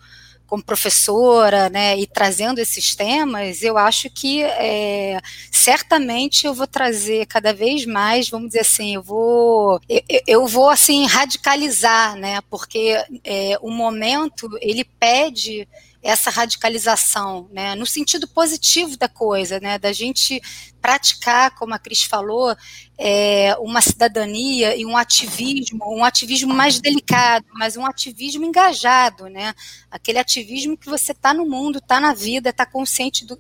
como 0.49 0.65
professora, 0.65 1.69
né, 1.69 1.95
e 1.99 2.07
trazendo 2.07 2.59
esses 2.59 2.97
temas, 2.97 3.63
eu 3.63 3.77
acho 3.77 4.09
que 4.09 4.43
é, 4.43 5.21
certamente 5.53 6.47
eu 6.47 6.55
vou 6.55 6.67
trazer 6.67 7.27
cada 7.27 7.53
vez 7.53 7.85
mais, 7.85 8.31
vamos 8.31 8.49
dizer 8.49 8.61
assim, 8.61 8.95
eu 8.95 9.03
vou, 9.03 9.79
eu, 9.87 10.03
eu 10.27 10.47
vou 10.47 10.71
assim 10.71 11.05
radicalizar, 11.07 12.17
né, 12.17 12.41
porque 12.49 12.97
é, 13.23 13.59
o 13.61 13.71
momento 13.71 14.49
ele 14.63 14.85
pede 14.99 15.69
essa 16.03 16.31
radicalização, 16.31 17.49
né, 17.53 17.75
no 17.75 17.85
sentido 17.85 18.29
positivo 18.29 18.97
da 18.97 19.09
coisa, 19.09 19.59
né, 19.59 19.79
da 19.79 19.93
gente 19.93 20.41
praticar, 20.81 21.55
como 21.57 21.75
a 21.75 21.79
Cris 21.79 22.05
falou, 22.05 22.55
é, 22.97 23.57
uma 23.59 23.81
cidadania 23.81 24.77
e 24.77 24.87
um 24.87 24.97
ativismo, 24.97 25.81
um 25.97 26.05
ativismo 26.05 26.55
mais 26.55 26.81
delicado, 26.81 27.47
mas 27.55 27.77
um 27.77 27.85
ativismo 27.85 28.45
engajado, 28.45 29.29
né, 29.29 29.53
aquele 29.91 30.19
ativismo 30.19 30.77
que 30.77 30.89
você 30.89 31.13
está 31.13 31.35
no 31.35 31.45
mundo, 31.45 31.79
está 31.79 31.99
na 31.99 32.15
vida, 32.15 32.51
está 32.51 32.65
consciente 32.65 33.27
do, 33.27 33.37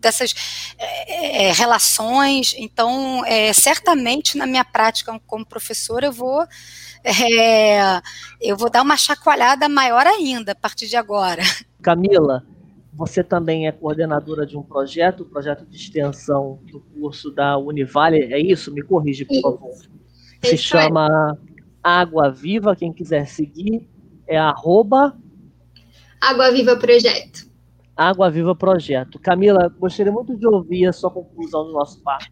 dessas 0.00 0.34
é, 0.78 1.48
é, 1.48 1.52
relações. 1.52 2.54
Então, 2.56 3.24
é, 3.26 3.52
certamente 3.52 4.36
na 4.36 4.46
minha 4.46 4.64
prática 4.64 5.18
como 5.26 5.44
professora 5.44 6.06
eu 6.06 6.12
vou 6.12 6.46
é, 7.04 8.00
eu 8.40 8.56
vou 8.56 8.70
dar 8.70 8.82
uma 8.82 8.96
chacoalhada 8.96 9.68
maior 9.68 10.06
ainda 10.06 10.52
a 10.52 10.54
partir 10.54 10.88
de 10.88 10.96
agora. 10.96 11.42
Camila, 11.82 12.44
você 12.92 13.22
também 13.22 13.68
é 13.68 13.72
coordenadora 13.72 14.44
de 14.44 14.56
um 14.56 14.62
projeto, 14.62 15.22
um 15.22 15.28
projeto 15.28 15.64
de 15.64 15.76
extensão 15.76 16.58
do 16.70 16.80
curso 16.80 17.30
da 17.30 17.56
Univale, 17.56 18.18
é 18.32 18.40
isso? 18.40 18.72
Me 18.72 18.82
corrige, 18.82 19.24
por 19.24 19.40
favor. 19.40 19.70
Se 20.42 20.56
chama 20.56 21.38
Água 21.82 22.30
Viva, 22.30 22.74
quem 22.74 22.92
quiser 22.92 23.26
seguir 23.26 23.88
é 24.26 24.36
arroba... 24.36 25.16
Água 26.20 26.50
Viva 26.50 26.76
Projeto. 26.76 27.48
Água 27.96 28.30
Viva 28.30 28.54
Projeto. 28.54 29.18
Camila, 29.20 29.68
gostaria 29.78 30.12
muito 30.12 30.36
de 30.36 30.46
ouvir 30.46 30.86
a 30.86 30.92
sua 30.92 31.10
conclusão 31.10 31.64
do 31.64 31.72
nosso 31.72 32.02
papo 32.02 32.26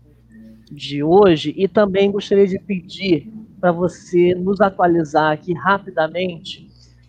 de 0.71 1.03
hoje 1.03 1.55
e 1.57 1.69
também 1.69 2.11
gostaria 2.11 2.47
de 2.47 2.59
pedir 2.59 3.33
para 3.61 3.71
você 3.71 4.35
nos 4.35 4.61
atualizar 4.61 5.33
aqui 5.33 5.53
rapidamente 5.55 6.66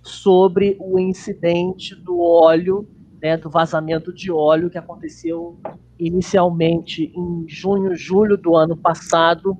sobre 0.08 0.78
o 0.80 0.98
incidente 0.98 1.94
do 1.96 2.20
óleo, 2.20 2.88
né, 3.22 3.38
do 3.38 3.50
vazamento 3.50 4.14
de 4.14 4.32
óleo 4.32 4.70
que 4.70 4.78
aconteceu 4.78 5.60
inicialmente 6.00 7.12
em 7.16 7.46
junho, 7.48 7.96
julho 7.96 8.38
do 8.38 8.56
ano 8.56 8.78
passado. 8.78 9.58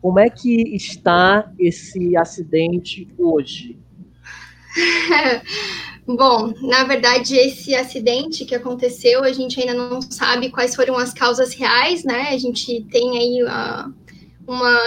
Como 0.00 0.18
é 0.18 0.30
que 0.30 0.74
está 0.74 1.52
esse 1.58 2.16
acidente 2.16 3.08
hoje? 3.18 3.78
Bom, 6.06 6.52
na 6.62 6.84
verdade, 6.84 7.36
esse 7.36 7.74
acidente 7.74 8.44
que 8.44 8.54
aconteceu, 8.54 9.22
a 9.22 9.32
gente 9.32 9.60
ainda 9.60 9.74
não 9.74 10.00
sabe 10.00 10.50
quais 10.50 10.74
foram 10.74 10.96
as 10.96 11.12
causas 11.12 11.54
reais, 11.54 12.04
né? 12.04 12.30
A 12.30 12.38
gente 12.38 12.84
tem 12.90 13.18
aí 13.18 13.42
uh, 13.44 13.92
uma, 14.46 14.78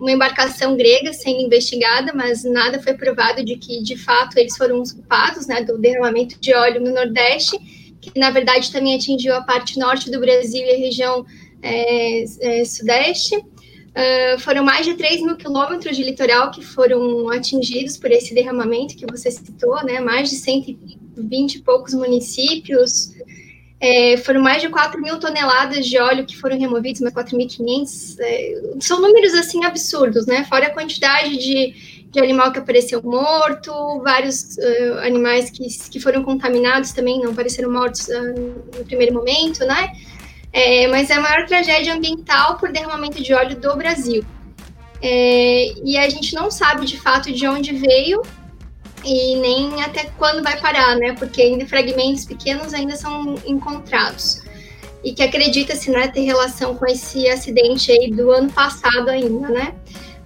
uma 0.00 0.10
embarcação 0.10 0.76
grega 0.76 1.12
sendo 1.12 1.40
investigada, 1.40 2.12
mas 2.14 2.42
nada 2.42 2.82
foi 2.82 2.94
provado 2.94 3.44
de 3.44 3.56
que, 3.56 3.82
de 3.82 3.96
fato, 3.96 4.38
eles 4.38 4.56
foram 4.56 4.80
os 4.80 4.92
culpados, 4.92 5.46
né, 5.46 5.62
do 5.62 5.76
derramamento 5.76 6.40
de 6.40 6.54
óleo 6.54 6.80
no 6.80 6.92
Nordeste, 6.92 7.58
que, 8.00 8.18
na 8.18 8.30
verdade, 8.30 8.72
também 8.72 8.96
atingiu 8.96 9.34
a 9.34 9.42
parte 9.42 9.78
norte 9.78 10.10
do 10.10 10.18
Brasil 10.18 10.66
e 10.66 10.74
a 10.74 10.78
região 10.78 11.26
é, 11.62 12.24
é, 12.40 12.64
Sudeste. 12.64 13.36
Uh, 13.36 14.38
foram 14.38 14.64
mais 14.64 14.86
de 14.86 14.94
3 14.94 15.20
mil 15.20 15.36
quilômetros 15.36 15.96
de 15.96 16.04
litoral 16.04 16.52
que 16.52 16.64
foram 16.64 17.28
atingidos 17.28 17.98
por 17.98 18.10
esse 18.12 18.32
derramamento 18.32 18.96
que 18.96 19.04
você 19.04 19.32
citou, 19.32 19.84
né? 19.84 19.98
Mais 19.98 20.30
de 20.30 20.36
120 20.36 21.56
e 21.56 21.62
poucos 21.62 21.92
municípios. 21.92 23.10
É, 23.80 24.16
foram 24.18 24.42
mais 24.42 24.60
de 24.60 24.68
4 24.68 25.00
mil 25.00 25.18
toneladas 25.18 25.86
de 25.86 25.98
óleo 25.98 26.26
que 26.26 26.36
foram 26.36 26.58
removidos, 26.58 27.00
mas 27.00 27.14
4.500. 27.14 28.16
É, 28.20 28.62
são 28.80 29.00
números, 29.00 29.32
assim, 29.34 29.64
absurdos, 29.64 30.26
né? 30.26 30.44
Fora 30.44 30.66
a 30.66 30.70
quantidade 30.70 31.36
de, 31.38 32.04
de 32.10 32.20
animal 32.20 32.52
que 32.52 32.58
apareceu 32.58 33.02
morto, 33.02 33.72
vários 34.02 34.56
uh, 34.56 34.98
animais 35.02 35.50
que, 35.50 35.66
que 35.90 35.98
foram 35.98 36.22
contaminados 36.22 36.92
também 36.92 37.20
não 37.20 37.32
apareceram 37.32 37.72
mortos 37.72 38.08
uh, 38.08 38.78
no 38.78 38.84
primeiro 38.84 39.14
momento, 39.14 39.64
né? 39.64 39.92
é, 40.52 40.86
mas 40.88 41.10
é 41.10 41.14
a 41.14 41.20
maior 41.20 41.46
tragédia 41.46 41.94
ambiental 41.94 42.56
por 42.56 42.72
derramamento 42.72 43.22
de 43.22 43.32
óleo 43.32 43.56
do 43.56 43.76
Brasil. 43.76 44.24
É, 45.02 45.72
e 45.82 45.96
a 45.96 46.08
gente 46.08 46.34
não 46.34 46.50
sabe 46.50 46.84
de 46.84 46.98
fato 47.00 47.32
de 47.32 47.46
onde 47.46 47.72
veio 47.72 48.22
e 49.04 49.36
nem 49.36 49.82
até 49.82 50.10
quando 50.18 50.42
vai 50.42 50.60
parar, 50.60 50.96
né? 50.96 51.14
Porque 51.14 51.42
ainda 51.42 51.66
fragmentos 51.66 52.24
pequenos 52.24 52.74
ainda 52.74 52.96
são 52.96 53.36
encontrados. 53.46 54.42
E 55.02 55.12
que 55.12 55.22
acredita-se 55.22 55.90
né, 55.90 56.08
ter 56.08 56.20
relação 56.20 56.76
com 56.76 56.86
esse 56.86 57.26
acidente 57.28 57.90
aí 57.90 58.10
do 58.10 58.30
ano 58.30 58.52
passado 58.52 59.08
ainda, 59.08 59.48
né? 59.48 59.74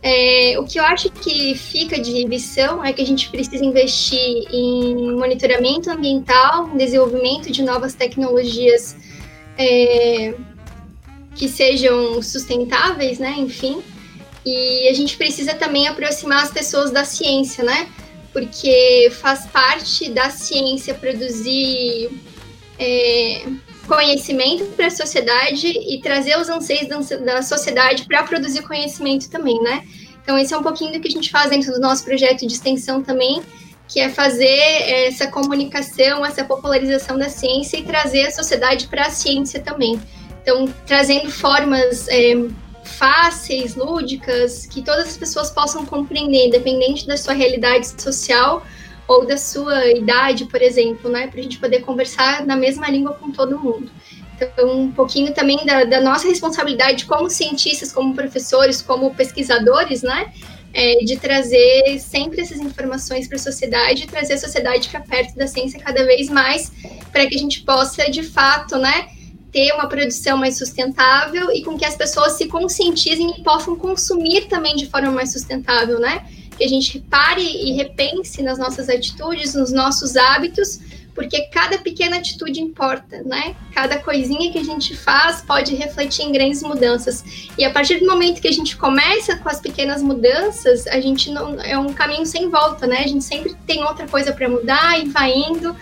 É, 0.02 0.58
o 0.58 0.64
que 0.64 0.78
eu 0.78 0.84
acho 0.84 1.10
que 1.10 1.54
fica 1.54 1.98
de 1.98 2.24
lição 2.24 2.84
é 2.84 2.92
que 2.92 3.00
a 3.00 3.06
gente 3.06 3.30
precisa 3.30 3.64
investir 3.64 4.44
em 4.52 5.12
monitoramento 5.16 5.90
ambiental, 5.90 6.68
desenvolvimento 6.76 7.50
de 7.50 7.62
novas 7.62 7.94
tecnologias 7.94 8.94
é, 9.56 10.34
que 11.34 11.48
sejam 11.48 12.20
sustentáveis, 12.20 13.18
né? 13.18 13.34
Enfim. 13.38 13.82
E 14.44 14.88
a 14.88 14.92
gente 14.92 15.16
precisa 15.16 15.54
também 15.54 15.88
aproximar 15.88 16.42
as 16.42 16.50
pessoas 16.50 16.90
da 16.90 17.04
ciência, 17.04 17.64
né? 17.64 17.88
Porque 18.34 19.10
faz 19.12 19.46
parte 19.46 20.10
da 20.10 20.28
ciência 20.28 20.92
produzir 20.92 22.10
é, 22.78 23.46
conhecimento 23.86 24.64
para 24.76 24.88
a 24.88 24.90
sociedade 24.90 25.68
e 25.68 26.00
trazer 26.02 26.38
os 26.38 26.50
anseios 26.50 26.88
da, 26.88 26.98
da 27.16 27.42
sociedade 27.42 28.04
para 28.04 28.22
produzir 28.24 28.62
conhecimento 28.62 29.30
também, 29.30 29.58
né? 29.62 29.86
Então, 30.22 30.36
esse 30.36 30.52
é 30.52 30.58
um 30.58 30.62
pouquinho 30.62 30.92
do 30.92 31.00
que 31.00 31.08
a 31.08 31.10
gente 31.10 31.30
faz 31.30 31.50
dentro 31.50 31.72
do 31.72 31.80
nosso 31.80 32.04
projeto 32.04 32.46
de 32.46 32.52
extensão 32.52 33.02
também, 33.02 33.42
que 33.86 34.00
é 34.00 34.08
fazer 34.08 34.58
essa 35.06 35.26
comunicação, 35.26 36.24
essa 36.24 36.44
popularização 36.44 37.16
da 37.18 37.28
ciência 37.28 37.76
e 37.76 37.84
trazer 37.84 38.26
a 38.26 38.30
sociedade 38.30 38.88
para 38.88 39.06
a 39.06 39.10
ciência 39.10 39.60
também. 39.60 40.00
Então, 40.42 40.66
trazendo 40.86 41.30
formas 41.30 42.08
é, 42.08 42.34
fáceis, 42.84 43.74
lúdicas, 43.74 44.66
que 44.66 44.82
todas 44.82 45.08
as 45.08 45.16
pessoas 45.16 45.50
possam 45.50 45.84
compreender, 45.84 46.46
independente 46.46 47.06
da 47.06 47.16
sua 47.16 47.34
realidade 47.34 48.00
social 48.00 48.64
ou 49.06 49.26
da 49.26 49.36
sua 49.36 49.90
idade, 49.90 50.46
por 50.46 50.62
exemplo, 50.62 51.10
né? 51.10 51.26
Para 51.26 51.40
a 51.40 51.42
gente 51.42 51.58
poder 51.58 51.80
conversar 51.80 52.46
na 52.46 52.56
mesma 52.56 52.88
língua 52.88 53.14
com 53.14 53.30
todo 53.30 53.58
mundo. 53.58 53.90
Então, 54.36 54.80
um 54.80 54.90
pouquinho 54.90 55.32
também 55.32 55.64
da, 55.64 55.84
da 55.84 56.00
nossa 56.00 56.26
responsabilidade 56.26 57.04
como 57.04 57.30
cientistas, 57.30 57.92
como 57.92 58.14
professores, 58.14 58.82
como 58.82 59.14
pesquisadores, 59.14 60.02
né? 60.02 60.32
é, 60.74 60.96
de 61.04 61.16
trazer 61.16 61.98
sempre 62.00 62.40
essas 62.40 62.58
informações 62.58 63.28
para 63.28 63.36
a 63.36 63.40
sociedade 63.40 64.08
trazer 64.08 64.34
a 64.34 64.38
sociedade 64.38 64.88
para 64.88 65.00
perto 65.00 65.36
da 65.36 65.46
ciência 65.46 65.78
cada 65.78 66.04
vez 66.04 66.28
mais, 66.28 66.72
para 67.12 67.26
que 67.26 67.36
a 67.36 67.38
gente 67.38 67.62
possa, 67.62 68.10
de 68.10 68.24
fato, 68.24 68.76
né, 68.76 69.06
ter 69.54 69.72
uma 69.72 69.86
produção 69.88 70.36
mais 70.36 70.58
sustentável 70.58 71.48
e 71.52 71.62
com 71.62 71.78
que 71.78 71.84
as 71.84 71.94
pessoas 71.94 72.32
se 72.32 72.48
conscientizem 72.48 73.36
e 73.38 73.42
possam 73.44 73.76
consumir 73.76 74.48
também 74.48 74.74
de 74.74 74.86
forma 74.86 75.12
mais 75.12 75.30
sustentável, 75.30 76.00
né? 76.00 76.26
Que 76.58 76.64
a 76.64 76.68
gente 76.68 76.98
pare 76.98 77.40
e 77.40 77.72
repense 77.72 78.42
nas 78.42 78.58
nossas 78.58 78.88
atitudes, 78.88 79.54
nos 79.54 79.70
nossos 79.70 80.16
hábitos, 80.16 80.80
porque 81.14 81.42
cada 81.52 81.78
pequena 81.78 82.16
atitude 82.16 82.60
importa, 82.60 83.22
né? 83.22 83.54
Cada 83.72 83.96
coisinha 84.00 84.50
que 84.50 84.58
a 84.58 84.64
gente 84.64 84.96
faz 84.96 85.40
pode 85.42 85.72
refletir 85.76 86.24
em 86.24 86.32
grandes 86.32 86.60
mudanças. 86.60 87.24
E 87.56 87.64
a 87.64 87.70
partir 87.70 88.00
do 88.00 88.06
momento 88.06 88.40
que 88.40 88.48
a 88.48 88.52
gente 88.52 88.76
começa 88.76 89.36
com 89.36 89.48
as 89.48 89.60
pequenas 89.60 90.02
mudanças, 90.02 90.84
a 90.88 91.00
gente 91.00 91.30
não 91.30 91.60
é 91.60 91.78
um 91.78 91.92
caminho 91.92 92.26
sem 92.26 92.50
volta, 92.50 92.88
né? 92.88 93.04
A 93.04 93.08
gente 93.08 93.22
sempre 93.22 93.54
tem 93.68 93.84
outra 93.84 94.08
coisa 94.08 94.32
para 94.32 94.48
mudar 94.48 95.00
e 95.00 95.08
vai 95.10 95.32
indo 95.32 95.76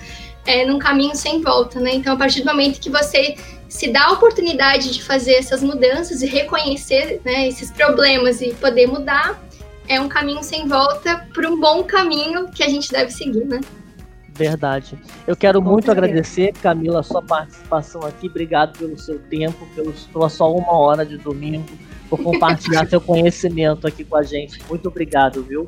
é, 0.45 0.67
num 0.67 0.79
caminho 0.79 1.15
sem 1.15 1.41
volta, 1.41 1.81
né? 1.81 1.95
Então, 1.95 2.13
a 2.13 2.17
partir 2.17 2.41
do 2.41 2.47
momento 2.47 2.79
que 2.79 2.91
você 2.91 3.35
se 3.73 3.89
dá 3.89 4.05
a 4.05 4.13
oportunidade 4.13 4.93
de 4.93 5.03
fazer 5.03 5.33
essas 5.33 5.63
mudanças 5.63 6.21
e 6.21 6.27
reconhecer 6.27 7.23
né, 7.25 7.49
esses 7.49 7.71
problemas 7.71 8.43
e 8.43 8.53
poder 8.53 8.87
mudar, 8.87 9.43
é 9.89 9.99
um 9.99 10.11
caminho 10.11 10.43
sem 10.43 10.69
volta 10.69 11.27
para 11.33 11.49
um 11.49 11.59
bom 11.59 11.83
caminho 11.83 12.51
que 12.51 12.63
a 12.63 12.69
gente 12.69 12.93
deve 12.93 13.11
seguir, 13.11 13.47
né? 13.47 13.61
Verdade. 14.29 14.99
Eu 15.27 15.35
quero 15.35 15.63
muito 15.63 15.91
agradecer, 15.91 16.53
Camila, 16.53 17.01
a 17.01 17.03
sua 17.03 17.23
participação 17.23 18.03
aqui. 18.03 18.29
Obrigado 18.29 18.79
pelo 18.79 18.99
seu 18.99 19.19
tempo, 19.19 19.67
pelo, 19.75 19.91
pela 20.13 20.29
sua 20.29 20.49
uma 20.49 20.77
hora 20.77 21.07
de 21.07 21.17
domingo, 21.17 21.67
por 22.11 22.23
compartilhar 22.23 22.87
seu 22.91 23.01
conhecimento 23.01 23.87
aqui 23.87 24.05
com 24.05 24.17
a 24.17 24.23
gente. 24.23 24.63
Muito 24.69 24.87
obrigado, 24.87 25.43
viu? 25.43 25.67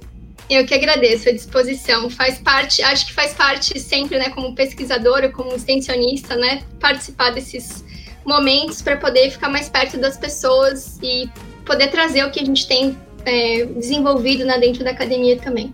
Eu 0.50 0.66
que 0.66 0.74
agradeço 0.74 1.30
a 1.30 1.32
disposição. 1.32 2.10
Faz 2.10 2.36
parte, 2.36 2.82
acho 2.82 3.06
que 3.06 3.14
faz 3.14 3.32
parte 3.32 3.80
sempre, 3.80 4.18
né, 4.18 4.28
como 4.28 4.54
pesquisadora, 4.54 5.30
como 5.30 5.54
extensionista, 5.54 6.36
né, 6.36 6.62
participar 6.78 7.30
desses 7.30 7.82
momentos 8.24 8.80
para 8.82 8.96
poder 8.96 9.30
ficar 9.30 9.48
mais 9.48 9.68
perto 9.68 9.98
das 9.98 10.16
pessoas 10.16 10.98
e 11.02 11.30
poder 11.64 11.88
trazer 11.88 12.24
o 12.24 12.30
que 12.30 12.40
a 12.40 12.44
gente 12.44 12.66
tem 12.66 12.96
é, 13.24 13.64
desenvolvido 13.66 14.44
né, 14.44 14.58
dentro 14.58 14.84
da 14.84 14.90
academia 14.90 15.38
também. 15.38 15.72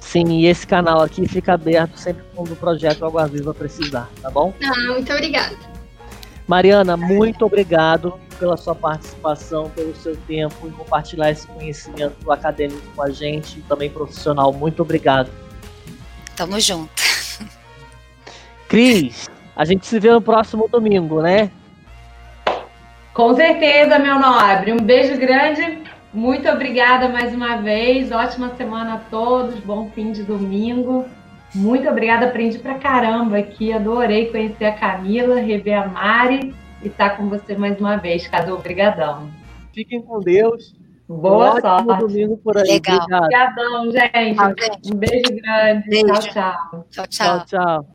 Sim, 0.00 0.40
e 0.40 0.46
esse 0.46 0.66
canal 0.66 1.00
aqui 1.00 1.26
fica 1.26 1.54
aberto 1.54 1.96
sempre 1.96 2.22
quando 2.34 2.52
o 2.52 2.56
projeto 2.56 3.04
Água 3.04 3.26
Viva 3.26 3.54
precisar, 3.54 4.10
tá 4.20 4.30
bom? 4.30 4.52
Ah, 4.62 4.92
muito 4.92 5.12
obrigada. 5.12 5.56
Mariana, 6.46 6.96
muito 6.96 7.46
obrigado 7.46 8.20
pela 8.38 8.56
sua 8.56 8.74
participação, 8.74 9.70
pelo 9.70 9.94
seu 9.94 10.16
tempo 10.16 10.66
em 10.66 10.70
compartilhar 10.72 11.30
esse 11.30 11.46
conhecimento 11.46 12.30
acadêmico 12.30 12.82
com 12.94 13.02
a 13.02 13.10
gente 13.10 13.60
e 13.60 13.62
também 13.62 13.88
profissional. 13.88 14.52
Muito 14.52 14.82
obrigado. 14.82 15.30
Tamo 16.36 16.58
junto. 16.58 16.90
Cris, 18.68 19.30
a 19.54 19.64
gente 19.64 19.86
se 19.86 20.00
vê 20.00 20.10
no 20.10 20.20
próximo 20.20 20.68
domingo, 20.68 21.22
né? 21.22 21.50
Com 23.14 23.34
certeza, 23.34 23.98
meu 23.98 24.18
nobre. 24.18 24.72
Um 24.72 24.78
beijo 24.78 25.18
grande. 25.18 25.82
Muito 26.12 26.48
obrigada 26.48 27.08
mais 27.08 27.34
uma 27.34 27.56
vez. 27.56 28.10
Ótima 28.10 28.54
semana 28.56 28.94
a 28.94 28.98
todos. 28.98 29.58
Bom 29.60 29.90
fim 29.94 30.12
de 30.12 30.22
domingo. 30.22 31.04
Muito 31.54 31.88
obrigada. 31.88 32.26
Aprendi 32.26 32.58
pra 32.58 32.74
caramba 32.74 33.38
aqui. 33.38 33.72
Adorei 33.72 34.30
conhecer 34.30 34.64
a 34.64 34.72
Camila, 34.72 35.40
rever 35.40 35.82
a 35.82 35.86
Mari 35.86 36.54
e 36.82 36.88
estar 36.88 37.10
tá 37.10 37.16
com 37.16 37.28
você 37.28 37.54
mais 37.54 37.78
uma 37.78 37.96
vez. 37.96 38.26
Cadu, 38.26 38.54
obrigadão. 38.54 39.30
Fiquem 39.74 40.00
com 40.00 40.18
Deus. 40.20 40.74
Boa 41.06 41.56
um 41.56 41.60
sorte. 41.60 41.98
domingo 41.98 42.38
por 42.38 42.56
aí. 42.56 42.64
Legal. 42.68 43.00
Obrigadão, 43.02 43.90
gente. 43.90 44.90
Um 44.90 44.96
beijo 44.96 45.42
grande. 45.42 45.88
Beijo. 45.88 46.06
Tchau, 46.06 46.20
tchau. 46.20 46.86
Tchau, 46.90 47.06
tchau. 47.06 47.06
Tchau, 47.08 47.44
tchau. 47.46 47.86